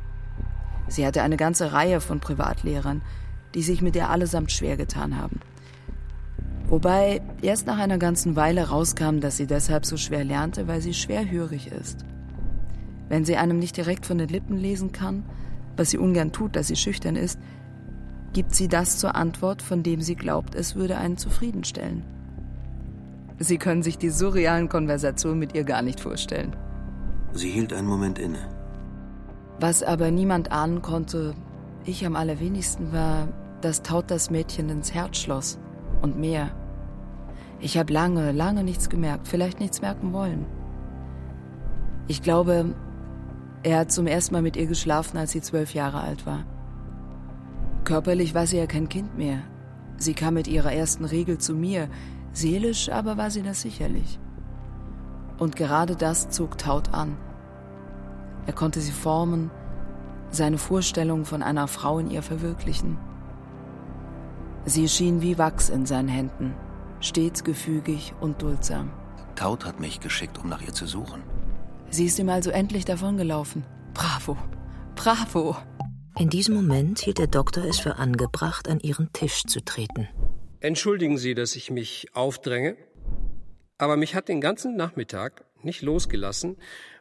[0.86, 3.02] Sie hatte eine ganze Reihe von Privatlehrern,
[3.56, 5.40] die sich mit ihr allesamt schwer getan haben.
[6.68, 10.94] Wobei erst nach einer ganzen Weile rauskam, dass sie deshalb so schwer lernte, weil sie
[10.94, 12.04] schwerhörig ist.
[13.08, 15.24] Wenn sie einem nicht direkt von den Lippen lesen kann,
[15.76, 17.40] was sie ungern tut, dass sie schüchtern ist,
[18.34, 22.04] gibt sie das zur Antwort, von dem sie glaubt, es würde einen zufriedenstellen.
[23.38, 26.56] Sie können sich die surrealen Konversationen mit ihr gar nicht vorstellen.
[27.32, 28.38] Sie hielt einen Moment inne.
[29.60, 31.34] Was aber niemand ahnen konnte,
[31.84, 33.28] ich am allerwenigsten war,
[33.60, 35.58] dass Taut das Mädchen ins Herz schloss
[36.02, 36.50] und mehr.
[37.60, 40.46] Ich habe lange, lange nichts gemerkt, vielleicht nichts merken wollen.
[42.06, 42.74] Ich glaube,
[43.62, 46.44] er hat zum ersten Mal mit ihr geschlafen, als sie zwölf Jahre alt war.
[47.84, 49.40] Körperlich war sie ja kein Kind mehr.
[49.96, 51.88] Sie kam mit ihrer ersten Regel zu mir,
[52.38, 54.18] seelisch aber war sie das sicherlich.
[55.38, 57.16] Und gerade das zog Taut an.
[58.46, 59.50] Er konnte sie formen,
[60.30, 62.98] seine Vorstellung von einer Frau in ihr verwirklichen.
[64.64, 66.54] Sie schien wie Wachs in seinen Händen,
[67.00, 68.90] stets gefügig und duldsam.
[69.34, 71.22] Taut hat mich geschickt, um nach ihr zu suchen.
[71.90, 73.64] Sie ist ihm also endlich davongelaufen.
[73.94, 74.36] Bravo,
[74.94, 75.56] bravo.
[76.18, 80.08] In diesem Moment hielt der Doktor es für angebracht, an ihren Tisch zu treten.
[80.60, 82.76] Entschuldigen Sie, dass ich mich aufdränge,
[83.78, 86.56] aber mich hat den ganzen Nachmittag nicht losgelassen,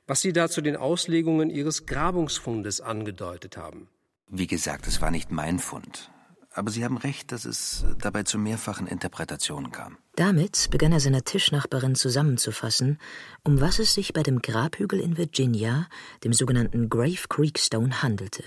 [0.05, 3.89] was Sie da zu den Auslegungen Ihres Grabungsfundes angedeutet haben.
[4.29, 6.11] Wie gesagt, es war nicht mein Fund.
[6.51, 9.97] Aber Sie haben recht, dass es dabei zu mehrfachen Interpretationen kam.
[10.15, 12.99] Damit begann er seiner Tischnachbarin zusammenzufassen,
[13.43, 15.87] um was es sich bei dem Grabhügel in Virginia,
[16.23, 18.43] dem sogenannten Grave Creek Stone, handelte,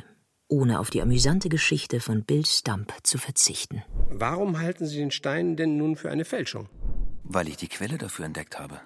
[0.50, 3.82] ohne auf die amüsante Geschichte von Bill Stump zu verzichten.
[4.10, 6.68] Warum halten Sie den Stein denn nun für eine Fälschung?
[7.22, 8.80] Weil ich die Quelle dafür entdeckt habe.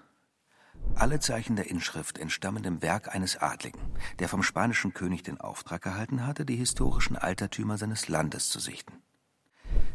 [0.94, 3.80] Alle Zeichen der Inschrift entstammen dem Werk eines Adligen,
[4.18, 9.02] der vom spanischen König den Auftrag erhalten hatte, die historischen Altertümer seines Landes zu sichten.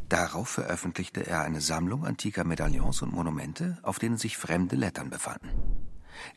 [0.10, 5.50] Darauf veröffentlichte er eine Sammlung antiker Medaillons und Monumente, auf denen sich fremde Lettern befanden.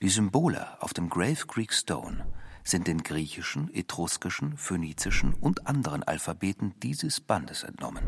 [0.02, 2.26] Die Symbole auf dem Grave Creek Stone
[2.64, 8.04] sind den griechischen, etruskischen, phönizischen und anderen Alphabeten dieses Bandes entnommen.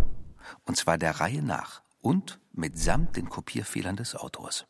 [0.64, 4.66] Und zwar der Reihe nach und mitsamt den Kopierfehlern des Autors.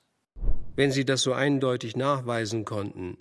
[0.77, 3.17] Wenn Sie das so eindeutig nachweisen konnten,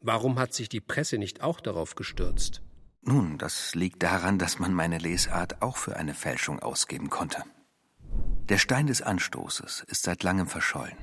[0.00, 2.62] warum hat sich die Presse nicht auch darauf gestürzt?
[3.02, 7.42] Nun, das liegt daran, dass man meine Lesart auch für eine Fälschung ausgeben konnte.
[8.48, 10.96] Der Stein des Anstoßes ist seit langem verschollen.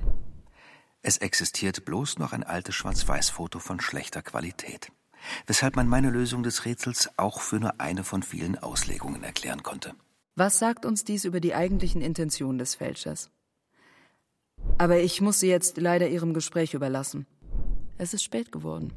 [1.04, 4.92] Es existiert bloß noch ein altes Schwarz-Weiß-Foto von schlechter Qualität,
[5.48, 9.96] weshalb man meine Lösung des Rätsels auch für nur eine von vielen Auslegungen erklären konnte.
[10.36, 13.32] Was sagt uns dies über die eigentlichen Intentionen des Fälschers?
[14.78, 17.26] Aber ich muss Sie jetzt leider Ihrem Gespräch überlassen.
[17.98, 18.94] Es ist spät geworden.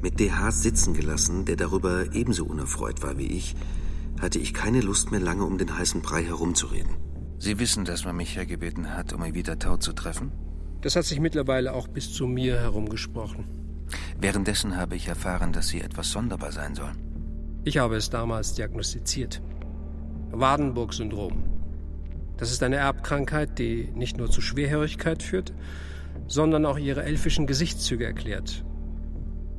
[0.00, 3.54] Mit DH sitzen gelassen, der darüber ebenso unerfreut war wie ich,
[4.20, 6.96] hatte ich keine Lust mehr lange um den heißen Brei herumzureden.
[7.38, 10.32] Sie wissen, dass man mich hergebeten hat, um Evita Tau zu treffen?
[10.80, 13.44] Das hat sich mittlerweile auch bis zu mir herumgesprochen.
[14.20, 16.92] Währenddessen habe ich erfahren, dass sie etwas sonderbar sein soll.
[17.64, 19.42] Ich habe es damals diagnostiziert.
[20.30, 21.44] Wadenburg-Syndrom.
[22.36, 25.52] Das ist eine Erbkrankheit, die nicht nur zu Schwerhörigkeit führt,
[26.28, 28.64] sondern auch ihre elfischen Gesichtszüge erklärt.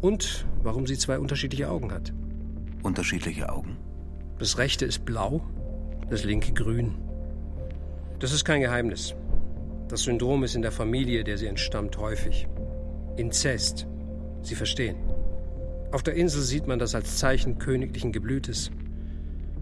[0.01, 2.13] Und warum sie zwei unterschiedliche Augen hat.
[2.83, 3.77] Unterschiedliche Augen?
[4.37, 5.41] Das rechte ist blau,
[6.09, 6.95] das linke grün.
[8.19, 9.15] Das ist kein Geheimnis.
[9.87, 12.47] Das Syndrom ist in der Familie, der sie entstammt, häufig.
[13.15, 13.87] Inzest.
[14.41, 14.97] Sie verstehen.
[15.91, 18.69] Auf der Insel sieht man das als Zeichen königlichen Geblütes.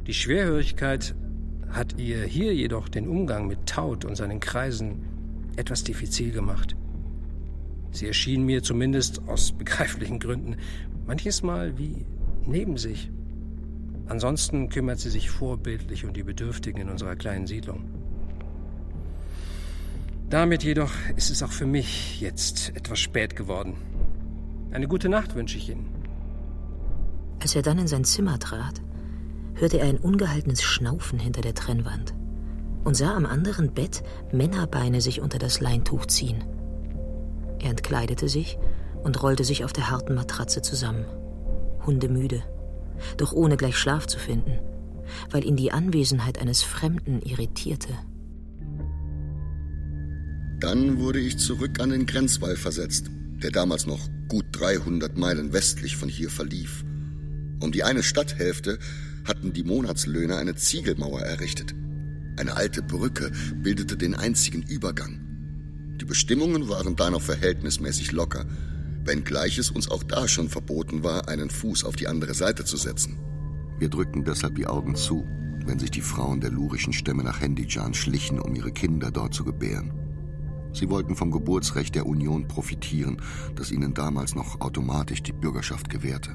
[0.08, 1.16] Die Schwerhörigkeit
[1.70, 5.06] hat ihr hier jedoch den Umgang mit Taut und seinen Kreisen
[5.56, 6.76] etwas diffizil gemacht.
[7.92, 10.58] Sie erschien mir zumindest aus begreiflichen Gründen
[11.06, 12.06] manches Mal wie
[12.48, 13.12] neben sich.
[14.08, 18.05] Ansonsten kümmert sie sich vorbildlich um die Bedürftigen in unserer kleinen Siedlung.
[20.30, 23.76] Damit jedoch ist es auch für mich jetzt etwas spät geworden.
[24.72, 25.94] Eine gute Nacht wünsche ich Ihnen.
[27.40, 28.82] Als er dann in sein Zimmer trat,
[29.54, 32.16] hörte er ein ungehaltenes Schnaufen hinter der Trennwand
[32.84, 36.44] und sah am anderen Bett Männerbeine sich unter das Leintuch ziehen.
[37.60, 38.58] Er entkleidete sich
[39.04, 41.06] und rollte sich auf der harten Matratze zusammen,
[41.86, 42.42] hundemüde,
[43.18, 44.60] doch ohne gleich Schlaf zu finden,
[45.30, 47.94] weil ihn die Anwesenheit eines Fremden irritierte.
[50.60, 53.12] Dann wurde ich zurück an den Grenzwall versetzt,
[53.44, 56.86] der damals noch gut 300 Meilen westlich von hier verlief.
[57.60, 58.80] Um die eine Stadthälfte
[59.26, 61.76] hatten die Monatslöhner eine Ziegelmauer errichtet.
[62.38, 63.32] Eine alte Brücke
[63.64, 65.22] bildete den einzigen Übergang.
[66.00, 68.46] Die Bestimmungen waren da noch verhältnismäßig locker,
[69.04, 72.78] wenngleich es uns auch da schon verboten war, einen Fuß auf die andere Seite zu
[72.78, 73.18] setzen.
[73.80, 75.26] Wir drückten deshalb die Augen zu,
[75.66, 79.44] wenn sich die Frauen der lurischen Stämme nach Hendijan schlichen, um ihre Kinder dort zu
[79.44, 80.05] gebären.
[80.76, 83.22] Sie wollten vom Geburtsrecht der Union profitieren,
[83.56, 86.32] das ihnen damals noch automatisch die Bürgerschaft gewährte.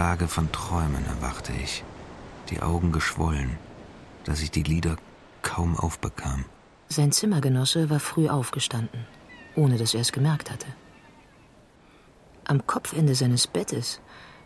[0.00, 1.84] Plage von Träumen erwachte ich,
[2.48, 3.58] die Augen geschwollen,
[4.24, 4.96] dass ich die Lider
[5.42, 6.46] kaum aufbekam.
[6.88, 9.04] Sein Zimmergenosse war früh aufgestanden,
[9.56, 10.68] ohne dass er es gemerkt hatte.
[12.46, 14.00] Am Kopfende seines Bettes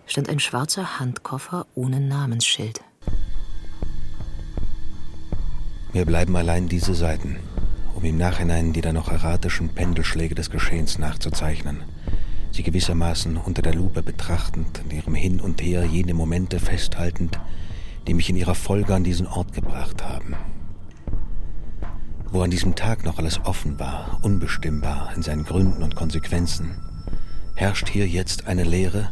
[0.06, 2.80] stand ein schwarzer Handkoffer ohne Namensschild.
[5.92, 7.38] Mir bleiben allein diese Seiten,
[7.94, 11.84] um im Nachhinein die dann noch erratischen Pendelschläge des Geschehens nachzuzeichnen
[12.54, 17.40] sie gewissermaßen unter der Lupe betrachtend, in ihrem Hin und Her jene Momente festhaltend,
[18.06, 20.36] die mich in ihrer Folge an diesen Ort gebracht haben.
[22.30, 26.76] Wo an diesem Tag noch alles offen war, unbestimmbar in seinen Gründen und Konsequenzen,
[27.56, 29.10] herrscht hier jetzt eine Leere,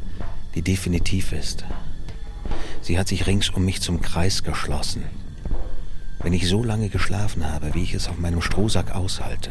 [0.55, 1.65] die definitiv ist.
[2.81, 5.03] Sie hat sich rings um mich zum Kreis geschlossen.
[6.21, 9.51] Wenn ich so lange geschlafen habe, wie ich es auf meinem Strohsack aushalte,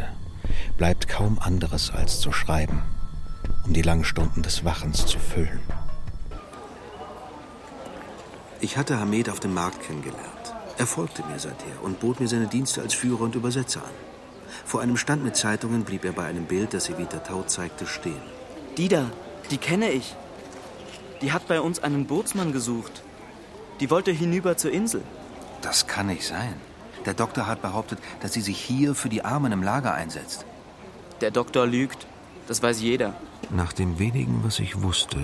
[0.77, 2.83] bleibt kaum anderes als zu schreiben
[3.65, 5.59] um die langen Stunden des Wachens zu füllen.
[8.59, 10.53] Ich hatte Hamed auf dem Markt kennengelernt.
[10.77, 13.91] Er folgte mir seither und bot mir seine Dienste als Führer und Übersetzer an.
[14.65, 18.21] Vor einem Stand mit Zeitungen blieb er bei einem Bild, das Evita Tau zeigte, stehen.
[18.77, 19.09] Die da,
[19.49, 20.15] die kenne ich.
[21.21, 23.03] Die hat bei uns einen Bootsmann gesucht.
[23.79, 25.01] Die wollte hinüber zur Insel.
[25.61, 26.55] Das kann nicht sein.
[27.05, 30.45] Der Doktor hat behauptet, dass sie sich hier für die Armen im Lager einsetzt.
[31.21, 32.05] Der Doktor lügt.
[32.47, 33.13] Das weiß jeder.
[33.53, 35.17] Nach dem wenigen, was ich wusste,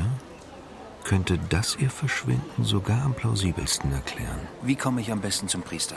[1.05, 4.39] könnte das ihr Verschwinden sogar am plausibelsten erklären.
[4.61, 5.95] Wie komme ich am besten zum Priester?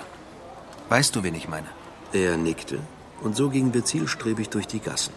[0.88, 1.66] Weißt du, wen ich meine?
[2.12, 2.78] Er nickte,
[3.20, 5.12] und so gingen wir zielstrebig durch die Gassen.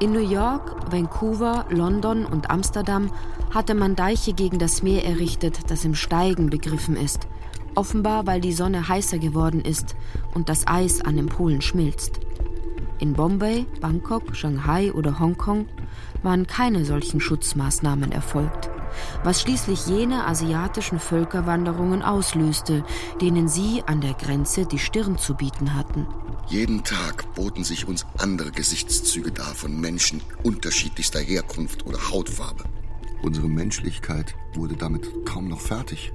[0.00, 3.12] In New York, Vancouver, London und Amsterdam
[3.54, 7.28] hatte man Deiche gegen das Meer errichtet, das im Steigen begriffen ist.
[7.74, 9.96] Offenbar, weil die Sonne heißer geworden ist
[10.34, 12.20] und das Eis an den Polen schmilzt.
[13.00, 15.66] In Bombay, Bangkok, Shanghai oder Hongkong
[16.22, 18.70] waren keine solchen Schutzmaßnahmen erfolgt,
[19.24, 22.84] was schließlich jene asiatischen Völkerwanderungen auslöste,
[23.20, 26.06] denen sie an der Grenze die Stirn zu bieten hatten.
[26.48, 32.64] Jeden Tag boten sich uns andere Gesichtszüge dar von Menschen unterschiedlichster Herkunft oder Hautfarbe.
[33.22, 36.12] Unsere Menschlichkeit wurde damit kaum noch fertig.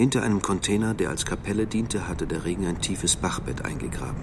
[0.00, 4.22] Hinter einem Container, der als Kapelle diente, hatte der Regen ein tiefes Bachbett eingegraben.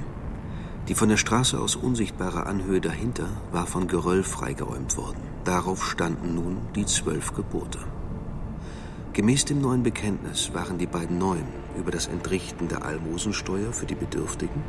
[0.88, 5.22] Die von der Straße aus unsichtbare Anhöhe dahinter war von Geröll freigeräumt worden.
[5.44, 7.78] Darauf standen nun die zwölf Gebote.
[9.14, 11.46] Gemäß dem neuen Bekenntnis waren die beiden neuen
[11.78, 14.64] über das Entrichten der Almosensteuer für die Bedürftigen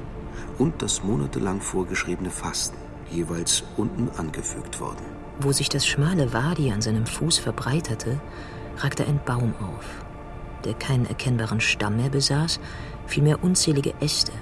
[0.59, 2.77] und das monatelang vorgeschriebene Fasten
[3.11, 5.07] jeweils unten angefügt worden.
[5.41, 8.21] Wo sich das schmale Wadi an seinem Fuß verbreiterte,
[8.77, 9.87] ragte ein Baum auf,
[10.65, 12.61] der keinen erkennbaren Stamm mehr besaß,
[13.07, 14.33] vielmehr unzählige Äste.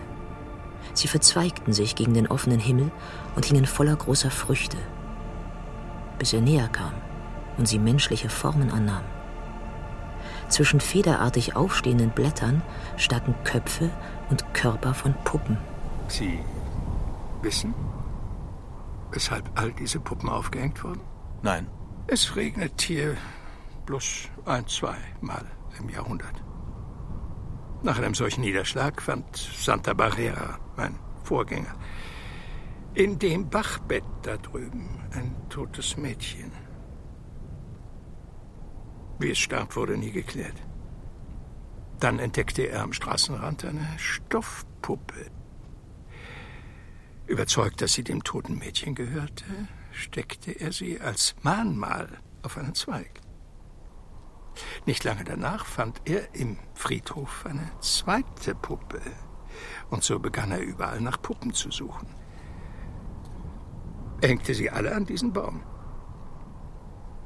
[0.95, 2.91] Sie verzweigten sich gegen den offenen Himmel
[3.35, 4.79] und hingen voller großer Früchte,
[6.19, 6.93] bis er näher kam
[7.59, 9.05] und sie menschliche Formen annahm.
[10.49, 12.62] Zwischen federartig aufstehenden Blättern
[12.97, 13.91] staken Köpfe
[14.31, 15.59] und Körper von Puppen.
[16.09, 16.39] Sie
[17.43, 17.75] wissen,
[19.11, 21.01] weshalb all diese Puppen aufgehängt wurden?
[21.43, 21.67] Nein.
[22.09, 23.17] Es regnet hier
[23.85, 25.45] bloß ein, zwei Mal
[25.79, 26.43] im Jahrhundert.
[27.83, 31.74] Nach einem solchen Niederschlag fand Santa Barrera, mein Vorgänger,
[32.95, 36.51] in dem Bachbett da drüben ein totes Mädchen.
[39.18, 40.57] Wie es starb, wurde nie geklärt.
[42.01, 45.31] Dann entdeckte er am Straßenrand eine Stoffpuppe.
[47.27, 49.45] Überzeugt, dass sie dem toten Mädchen gehörte,
[49.93, 52.09] steckte er sie als Mahnmal
[52.43, 53.20] auf einen Zweig.
[54.86, 59.00] Nicht lange danach fand er im Friedhof eine zweite Puppe.
[59.90, 62.09] Und so begann er überall nach Puppen zu suchen.
[64.20, 65.62] Er hängte sie alle an diesen Baum.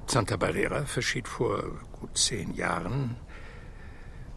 [0.06, 1.62] Santa Barrera verschied vor
[1.92, 3.16] gut zehn Jahren,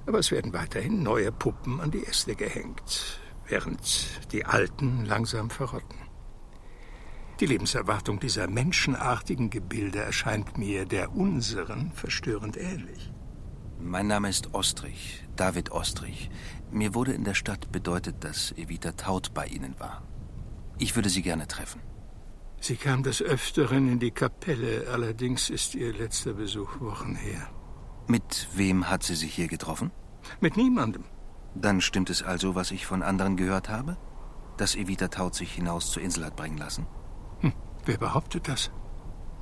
[0.05, 6.03] aber es werden weiterhin neue Puppen an die Äste gehängt, während die alten langsam verrotten.
[7.39, 13.11] Die Lebenserwartung dieser menschenartigen Gebilde erscheint mir der unseren verstörend ähnlich.
[13.79, 16.29] Mein Name ist Ostrich, David Ostrich.
[16.71, 20.03] Mir wurde in der Stadt bedeutet, dass Evita Taut bei Ihnen war.
[20.77, 21.81] Ich würde Sie gerne treffen.
[22.61, 27.49] Sie kam des Öfteren in die Kapelle, allerdings ist ihr letzter Besuch Wochen her.
[28.07, 29.91] Mit wem hat sie sich hier getroffen?
[30.39, 31.03] Mit niemandem.
[31.55, 33.97] Dann stimmt es also, was ich von anderen gehört habe?
[34.55, 36.88] Dass Evita Taut sich hinaus zur Insel hat bringen lassen?
[37.86, 38.71] Wer behauptet das?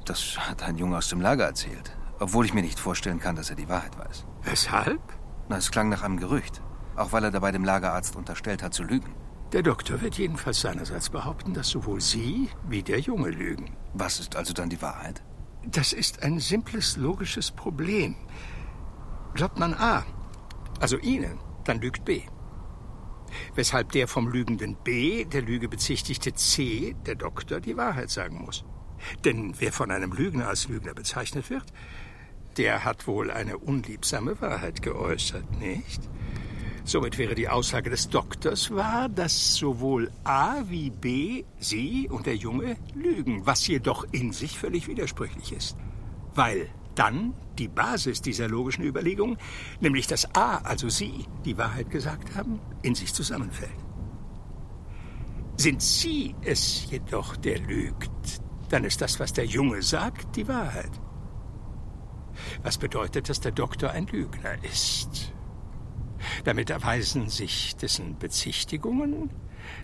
[0.06, 1.96] Das hat ein Junge aus dem Lager erzählt.
[2.20, 4.26] Obwohl ich mir nicht vorstellen kann, dass er die Wahrheit weiß.
[4.44, 5.02] Weshalb?
[5.48, 6.62] Na, es klang nach einem Gerücht.
[6.96, 9.14] Auch weil er dabei dem Lagerarzt unterstellt hat, zu lügen.
[9.54, 13.76] Der Doktor wird jedenfalls seinerseits behaupten, dass sowohl Sie wie der Junge lügen.
[13.94, 15.22] Was ist also dann die Wahrheit?
[15.66, 18.16] Das ist ein simples logisches Problem.
[19.34, 20.04] Glaubt man A,
[20.80, 22.24] also Ihnen, dann lügt B
[23.56, 28.64] weshalb der vom lügenden B, der Lüge bezichtigte C, der Doktor, die Wahrheit sagen muss.
[29.26, 31.66] Denn wer von einem Lügner als Lügner bezeichnet wird,
[32.58, 36.02] der hat wohl eine unliebsame Wahrheit geäußert, nicht?
[36.84, 42.36] Somit wäre die Aussage des Doktors wahr, dass sowohl A wie B, Sie und der
[42.36, 45.78] Junge lügen, was jedoch in sich völlig widersprüchlich ist.
[46.34, 49.38] Weil dann die Basis dieser logischen Überlegung,
[49.80, 53.72] nämlich dass A, also Sie, die Wahrheit gesagt haben, in sich zusammenfällt.
[55.58, 60.92] Sind Sie es jedoch, der lügt, dann ist das, was der Junge sagt, die Wahrheit.
[62.64, 65.34] Was bedeutet, dass der Doktor ein Lügner ist.
[66.46, 69.30] Damit erweisen sich dessen Bezichtigungen,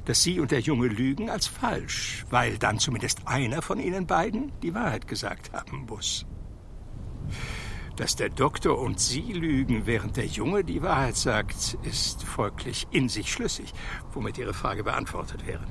[0.05, 4.51] dass Sie und der Junge lügen, als falsch, weil dann zumindest einer von Ihnen beiden
[4.61, 6.25] die Wahrheit gesagt haben muss.
[7.95, 13.09] Dass der Doktor und Sie lügen, während der Junge die Wahrheit sagt, ist folglich in
[13.09, 13.73] sich schlüssig,
[14.13, 15.65] womit Ihre Frage beantwortet wäre.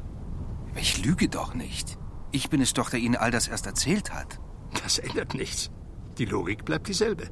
[0.75, 1.99] Ich lüge doch nicht.
[2.33, 4.41] Ich bin es doch, der Ihnen all das erst erzählt hat.
[4.83, 5.71] Das ändert nichts.
[6.19, 7.29] Die Logik bleibt dieselbe.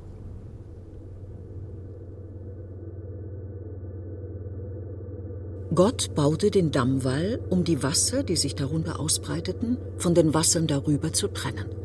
[5.75, 11.13] Gott baute den Dammwall, um die Wasser, die sich darunter ausbreiteten, von den Wassern darüber
[11.13, 11.84] zu trennen.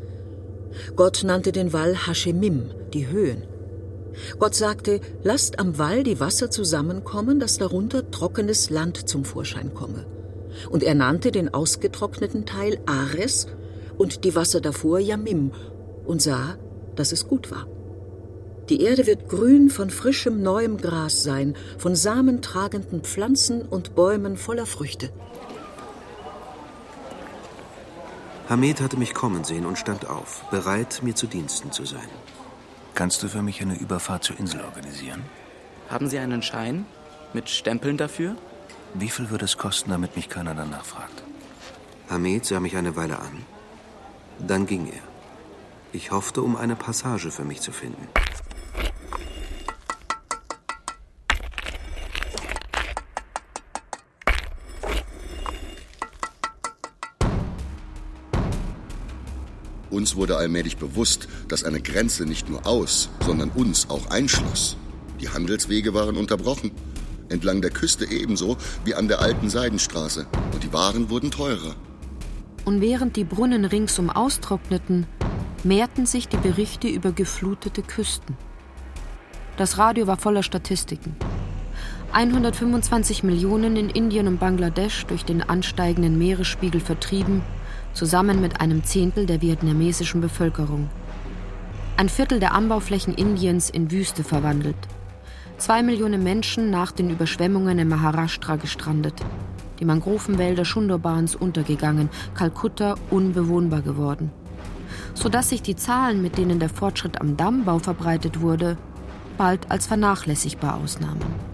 [0.96, 3.44] Gott nannte den Wall Hashemim, die Höhen.
[4.38, 10.06] Gott sagte, lasst am Wall die Wasser zusammenkommen, dass darunter trockenes Land zum Vorschein komme.
[10.70, 13.48] Und er nannte den ausgetrockneten Teil Ares
[13.98, 15.52] und die Wasser davor Yamim
[16.06, 16.58] und sah,
[16.96, 17.68] dass es gut war.
[18.70, 24.68] Die Erde wird grün von frischem neuem Gras sein, von samentragenden Pflanzen und Bäumen voller
[24.68, 25.10] Früchte.
[28.50, 32.10] Hamed hatte mich kommen sehen und stand auf, bereit, mir zu Diensten zu sein.
[32.96, 35.22] Kannst du für mich eine Überfahrt zur Insel organisieren?
[35.88, 36.88] Haben Sie einen Schein?
[37.32, 38.36] Mit Stempeln dafür?
[38.96, 41.24] Wie viel würde es kosten, damit mich keiner danach fragt?
[42.10, 43.46] Hamed sah mich eine Weile an.
[44.40, 45.04] Dann ging er.
[45.94, 48.08] Ich hoffte, um eine Passage für mich zu finden.
[59.90, 64.78] Uns wurde allmählich bewusst, dass eine Grenze nicht nur aus, sondern uns auch einschloss.
[65.20, 66.72] Die Handelswege waren unterbrochen.
[67.30, 70.28] Entlang der Küste ebenso wie an der alten Seidenstraße.
[70.54, 71.76] Und die Waren wurden teurer.
[72.66, 75.08] Und während die Brunnen ringsum austrockneten,
[75.64, 78.38] mehrten sich die Berichte über geflutete Küsten.
[79.58, 81.16] Das Radio war voller Statistiken.
[82.12, 87.44] 125 Millionen in Indien und Bangladesch durch den ansteigenden Meeresspiegel vertrieben,
[87.94, 90.90] zusammen mit einem Zehntel der vietnamesischen Bevölkerung.
[91.98, 94.78] Ein Viertel der Anbauflächen Indiens in Wüste verwandelt.
[95.58, 99.16] Zwei Millionen Menschen nach den Überschwemmungen in Maharashtra gestrandet.
[99.80, 104.32] Die Mangrovenwälder Shundobans untergegangen, Kalkutta unbewohnbar geworden.
[105.14, 108.78] Sodass sich die Zahlen, mit denen der Fortschritt am Dammbau verbreitet wurde,
[109.38, 111.49] bald als vernachlässigbar ausnahmen.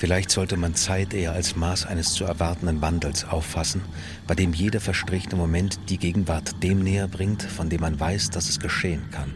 [0.00, 3.82] Vielleicht sollte man Zeit eher als Maß eines zu erwartenden Wandels auffassen,
[4.26, 8.48] bei dem jeder verstrichene Moment die Gegenwart dem näher bringt, von dem man weiß, dass
[8.48, 9.34] es geschehen kann.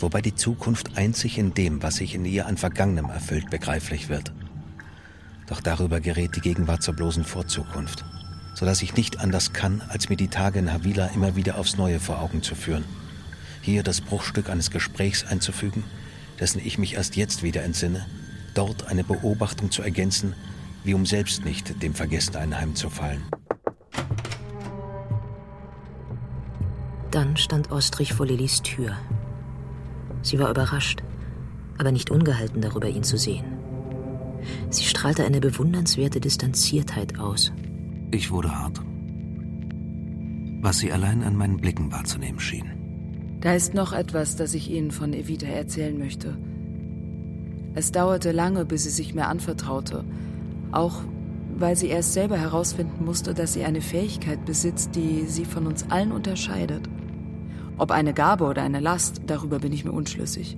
[0.00, 4.32] Wobei die Zukunft einzig in dem, was sich in ihr an Vergangenem erfüllt, begreiflich wird.
[5.46, 8.02] Doch darüber gerät die Gegenwart zur bloßen Vorzukunft,
[8.54, 12.00] sodass ich nicht anders kann, als mir die Tage in Havila immer wieder aufs Neue
[12.00, 12.84] vor Augen zu führen.
[13.60, 15.84] Hier das Bruchstück eines Gesprächs einzufügen,
[16.40, 18.06] dessen ich mich erst jetzt wieder entsinne,
[18.56, 20.34] dort eine Beobachtung zu ergänzen,
[20.84, 23.22] wie um selbst nicht dem Vergessen einheimzufallen.
[27.10, 28.96] Dann stand Ostrich vor Lillys Tür.
[30.22, 31.02] Sie war überrascht,
[31.78, 33.44] aber nicht ungehalten darüber, ihn zu sehen.
[34.70, 37.52] Sie strahlte eine bewundernswerte Distanziertheit aus.
[38.10, 38.80] Ich wurde hart.
[40.60, 43.38] Was sie allein an meinen Blicken wahrzunehmen schien.
[43.40, 46.36] Da ist noch etwas, das ich Ihnen von Evita erzählen möchte.
[47.76, 50.02] Es dauerte lange, bis sie sich mir anvertraute,
[50.72, 51.02] auch
[51.58, 55.90] weil sie erst selber herausfinden musste, dass sie eine Fähigkeit besitzt, die sie von uns
[55.90, 56.88] allen unterscheidet.
[57.76, 60.56] Ob eine Gabe oder eine Last, darüber bin ich mir unschlüssig.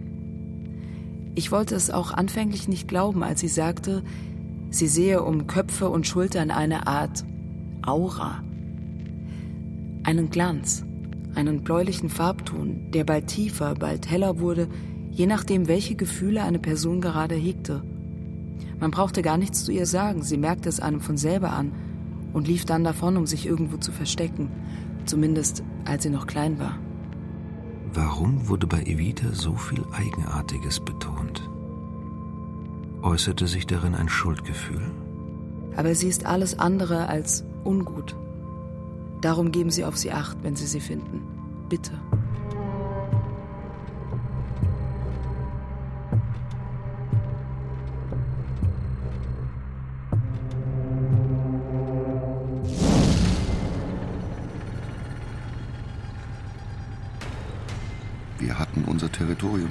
[1.35, 4.05] Ich wollte es auch anfänglich nicht glauben, als sie sagte,
[4.71, 7.25] sie sehe um Köpfe und Schultern eine Art
[7.85, 8.45] Aura.
[10.05, 10.85] Einen Glanz,
[11.35, 14.69] einen bläulichen Farbton, der bald tiefer, bald heller wurde,
[15.19, 17.83] je nachdem, welche Gefühle eine Person gerade hegte.
[18.79, 21.73] Man brauchte gar nichts zu ihr sagen, sie merkte es einem von selber an
[22.33, 24.49] und lief dann davon, um sich irgendwo zu verstecken,
[25.07, 26.79] zumindest als sie noch klein war.
[27.93, 31.51] Warum wurde bei Evita so viel Eigenartiges betont?
[33.03, 34.93] Äußerte sich darin ein Schuldgefühl?
[35.75, 38.15] Aber sie ist alles andere als ungut.
[39.21, 41.23] Darum geben Sie auf sie acht, wenn Sie sie finden.
[41.69, 41.91] Bitte.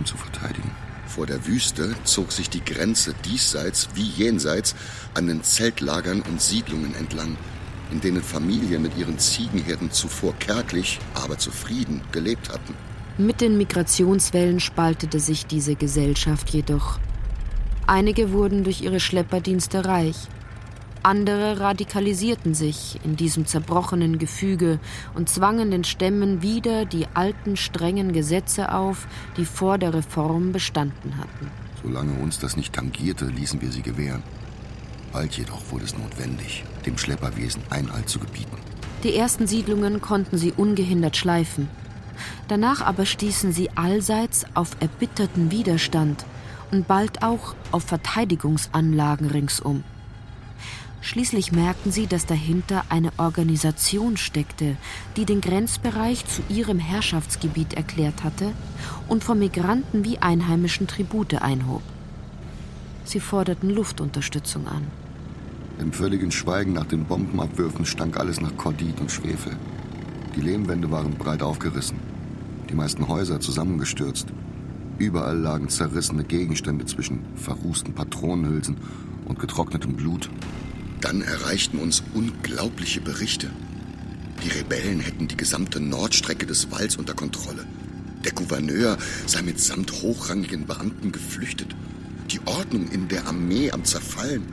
[0.08, 0.72] Zu verteidigen.
[1.08, 4.76] Vor der Wüste zog sich die Grenze diesseits wie jenseits
[5.14, 7.38] an den Zeltlagern und Siedlungen entlang,
[7.92, 12.74] in denen Familien mit ihren Ziegenherden zuvor kärglich, aber zufrieden gelebt hatten.
[13.18, 17.00] Mit den Migrationswellen spaltete sich diese Gesellschaft jedoch.
[17.88, 20.28] Einige wurden durch ihre Schlepperdienste reich,
[21.08, 24.78] andere radikalisierten sich in diesem zerbrochenen Gefüge
[25.16, 31.18] und zwangen den Stämmen wieder die alten strengen Gesetze auf, die vor der Reform bestanden
[31.18, 31.50] hatten.
[31.82, 34.22] Solange uns das nicht tangierte, ließen wir sie gewähren.
[35.14, 38.58] Bald jedoch wurde es notwendig, dem Schlepperwesen Einhalt zu gebieten.
[39.04, 41.70] Die ersten Siedlungen konnten sie ungehindert schleifen.
[42.50, 46.26] Danach aber stießen sie allseits auf erbitterten Widerstand
[46.72, 49.86] und bald auch auf Verteidigungsanlagen ringsum.
[51.08, 54.76] Schließlich merkten sie, dass dahinter eine Organisation steckte,
[55.16, 58.52] die den Grenzbereich zu ihrem Herrschaftsgebiet erklärt hatte
[59.08, 61.82] und von Migranten wie Einheimischen Tribute einhob.
[63.06, 64.86] Sie forderten Luftunterstützung an.
[65.80, 69.56] Im völligen Schweigen nach den Bombenabwürfen stank alles nach Kordit und Schwefel.
[70.36, 72.00] Die Lehmwände waren breit aufgerissen,
[72.70, 74.28] die meisten Häuser zusammengestürzt.
[74.98, 78.76] Überall lagen zerrissene Gegenstände zwischen verrußten Patronenhülsen
[79.24, 80.30] und getrocknetem Blut.
[81.02, 83.50] Dann erreichten uns unglaubliche Berichte.
[84.44, 87.66] Die Rebellen hätten die gesamte Nordstrecke des Walls unter Kontrolle.
[88.24, 91.76] Der Gouverneur sei mitsamt hochrangigen Beamten geflüchtet.
[92.32, 94.44] Die Ordnung in der Armee am Zerfallen.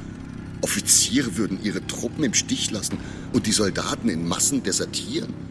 [0.60, 2.98] Offiziere würden ihre Truppen im Stich lassen
[3.32, 5.43] und die Soldaten in Massen desertieren.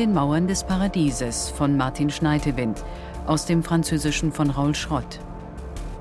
[0.00, 2.82] Den Mauern des Paradieses von Martin Schneidewind
[3.26, 5.20] aus dem Französischen von Raoul Schrott.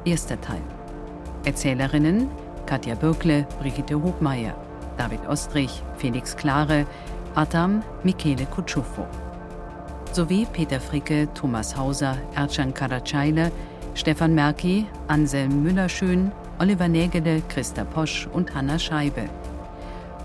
[0.06, 0.62] Erster Teil.
[1.44, 2.30] Erzählerinnen
[2.66, 4.56] Katja Bürkle, Brigitte Hobmeier,
[4.96, 6.86] David Ostrich, Felix Klare,
[7.36, 9.06] Adam Michele Kutschufo.
[10.14, 13.52] Sowie Peter Fricke, Thomas Hauser, Ercan Karacayle,
[13.96, 19.30] Stefan Merki, Anselm Müllerschön, Oliver Nägele, Christa Posch und Hanna Scheibe.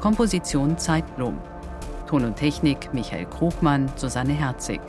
[0.01, 1.41] Komposition Zeitblom.
[2.07, 4.81] Ton und Technik Michael Krugmann, Susanne Herzig.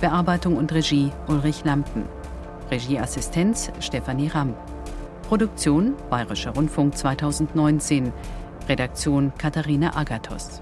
[0.00, 2.04] Bearbeitung und Regie Ulrich Lampen.
[2.70, 4.54] Regieassistenz Stefanie Ramm.
[5.28, 8.12] Produktion Bayerischer Rundfunk 2019.
[8.68, 10.60] Redaktion Katharina Agathos.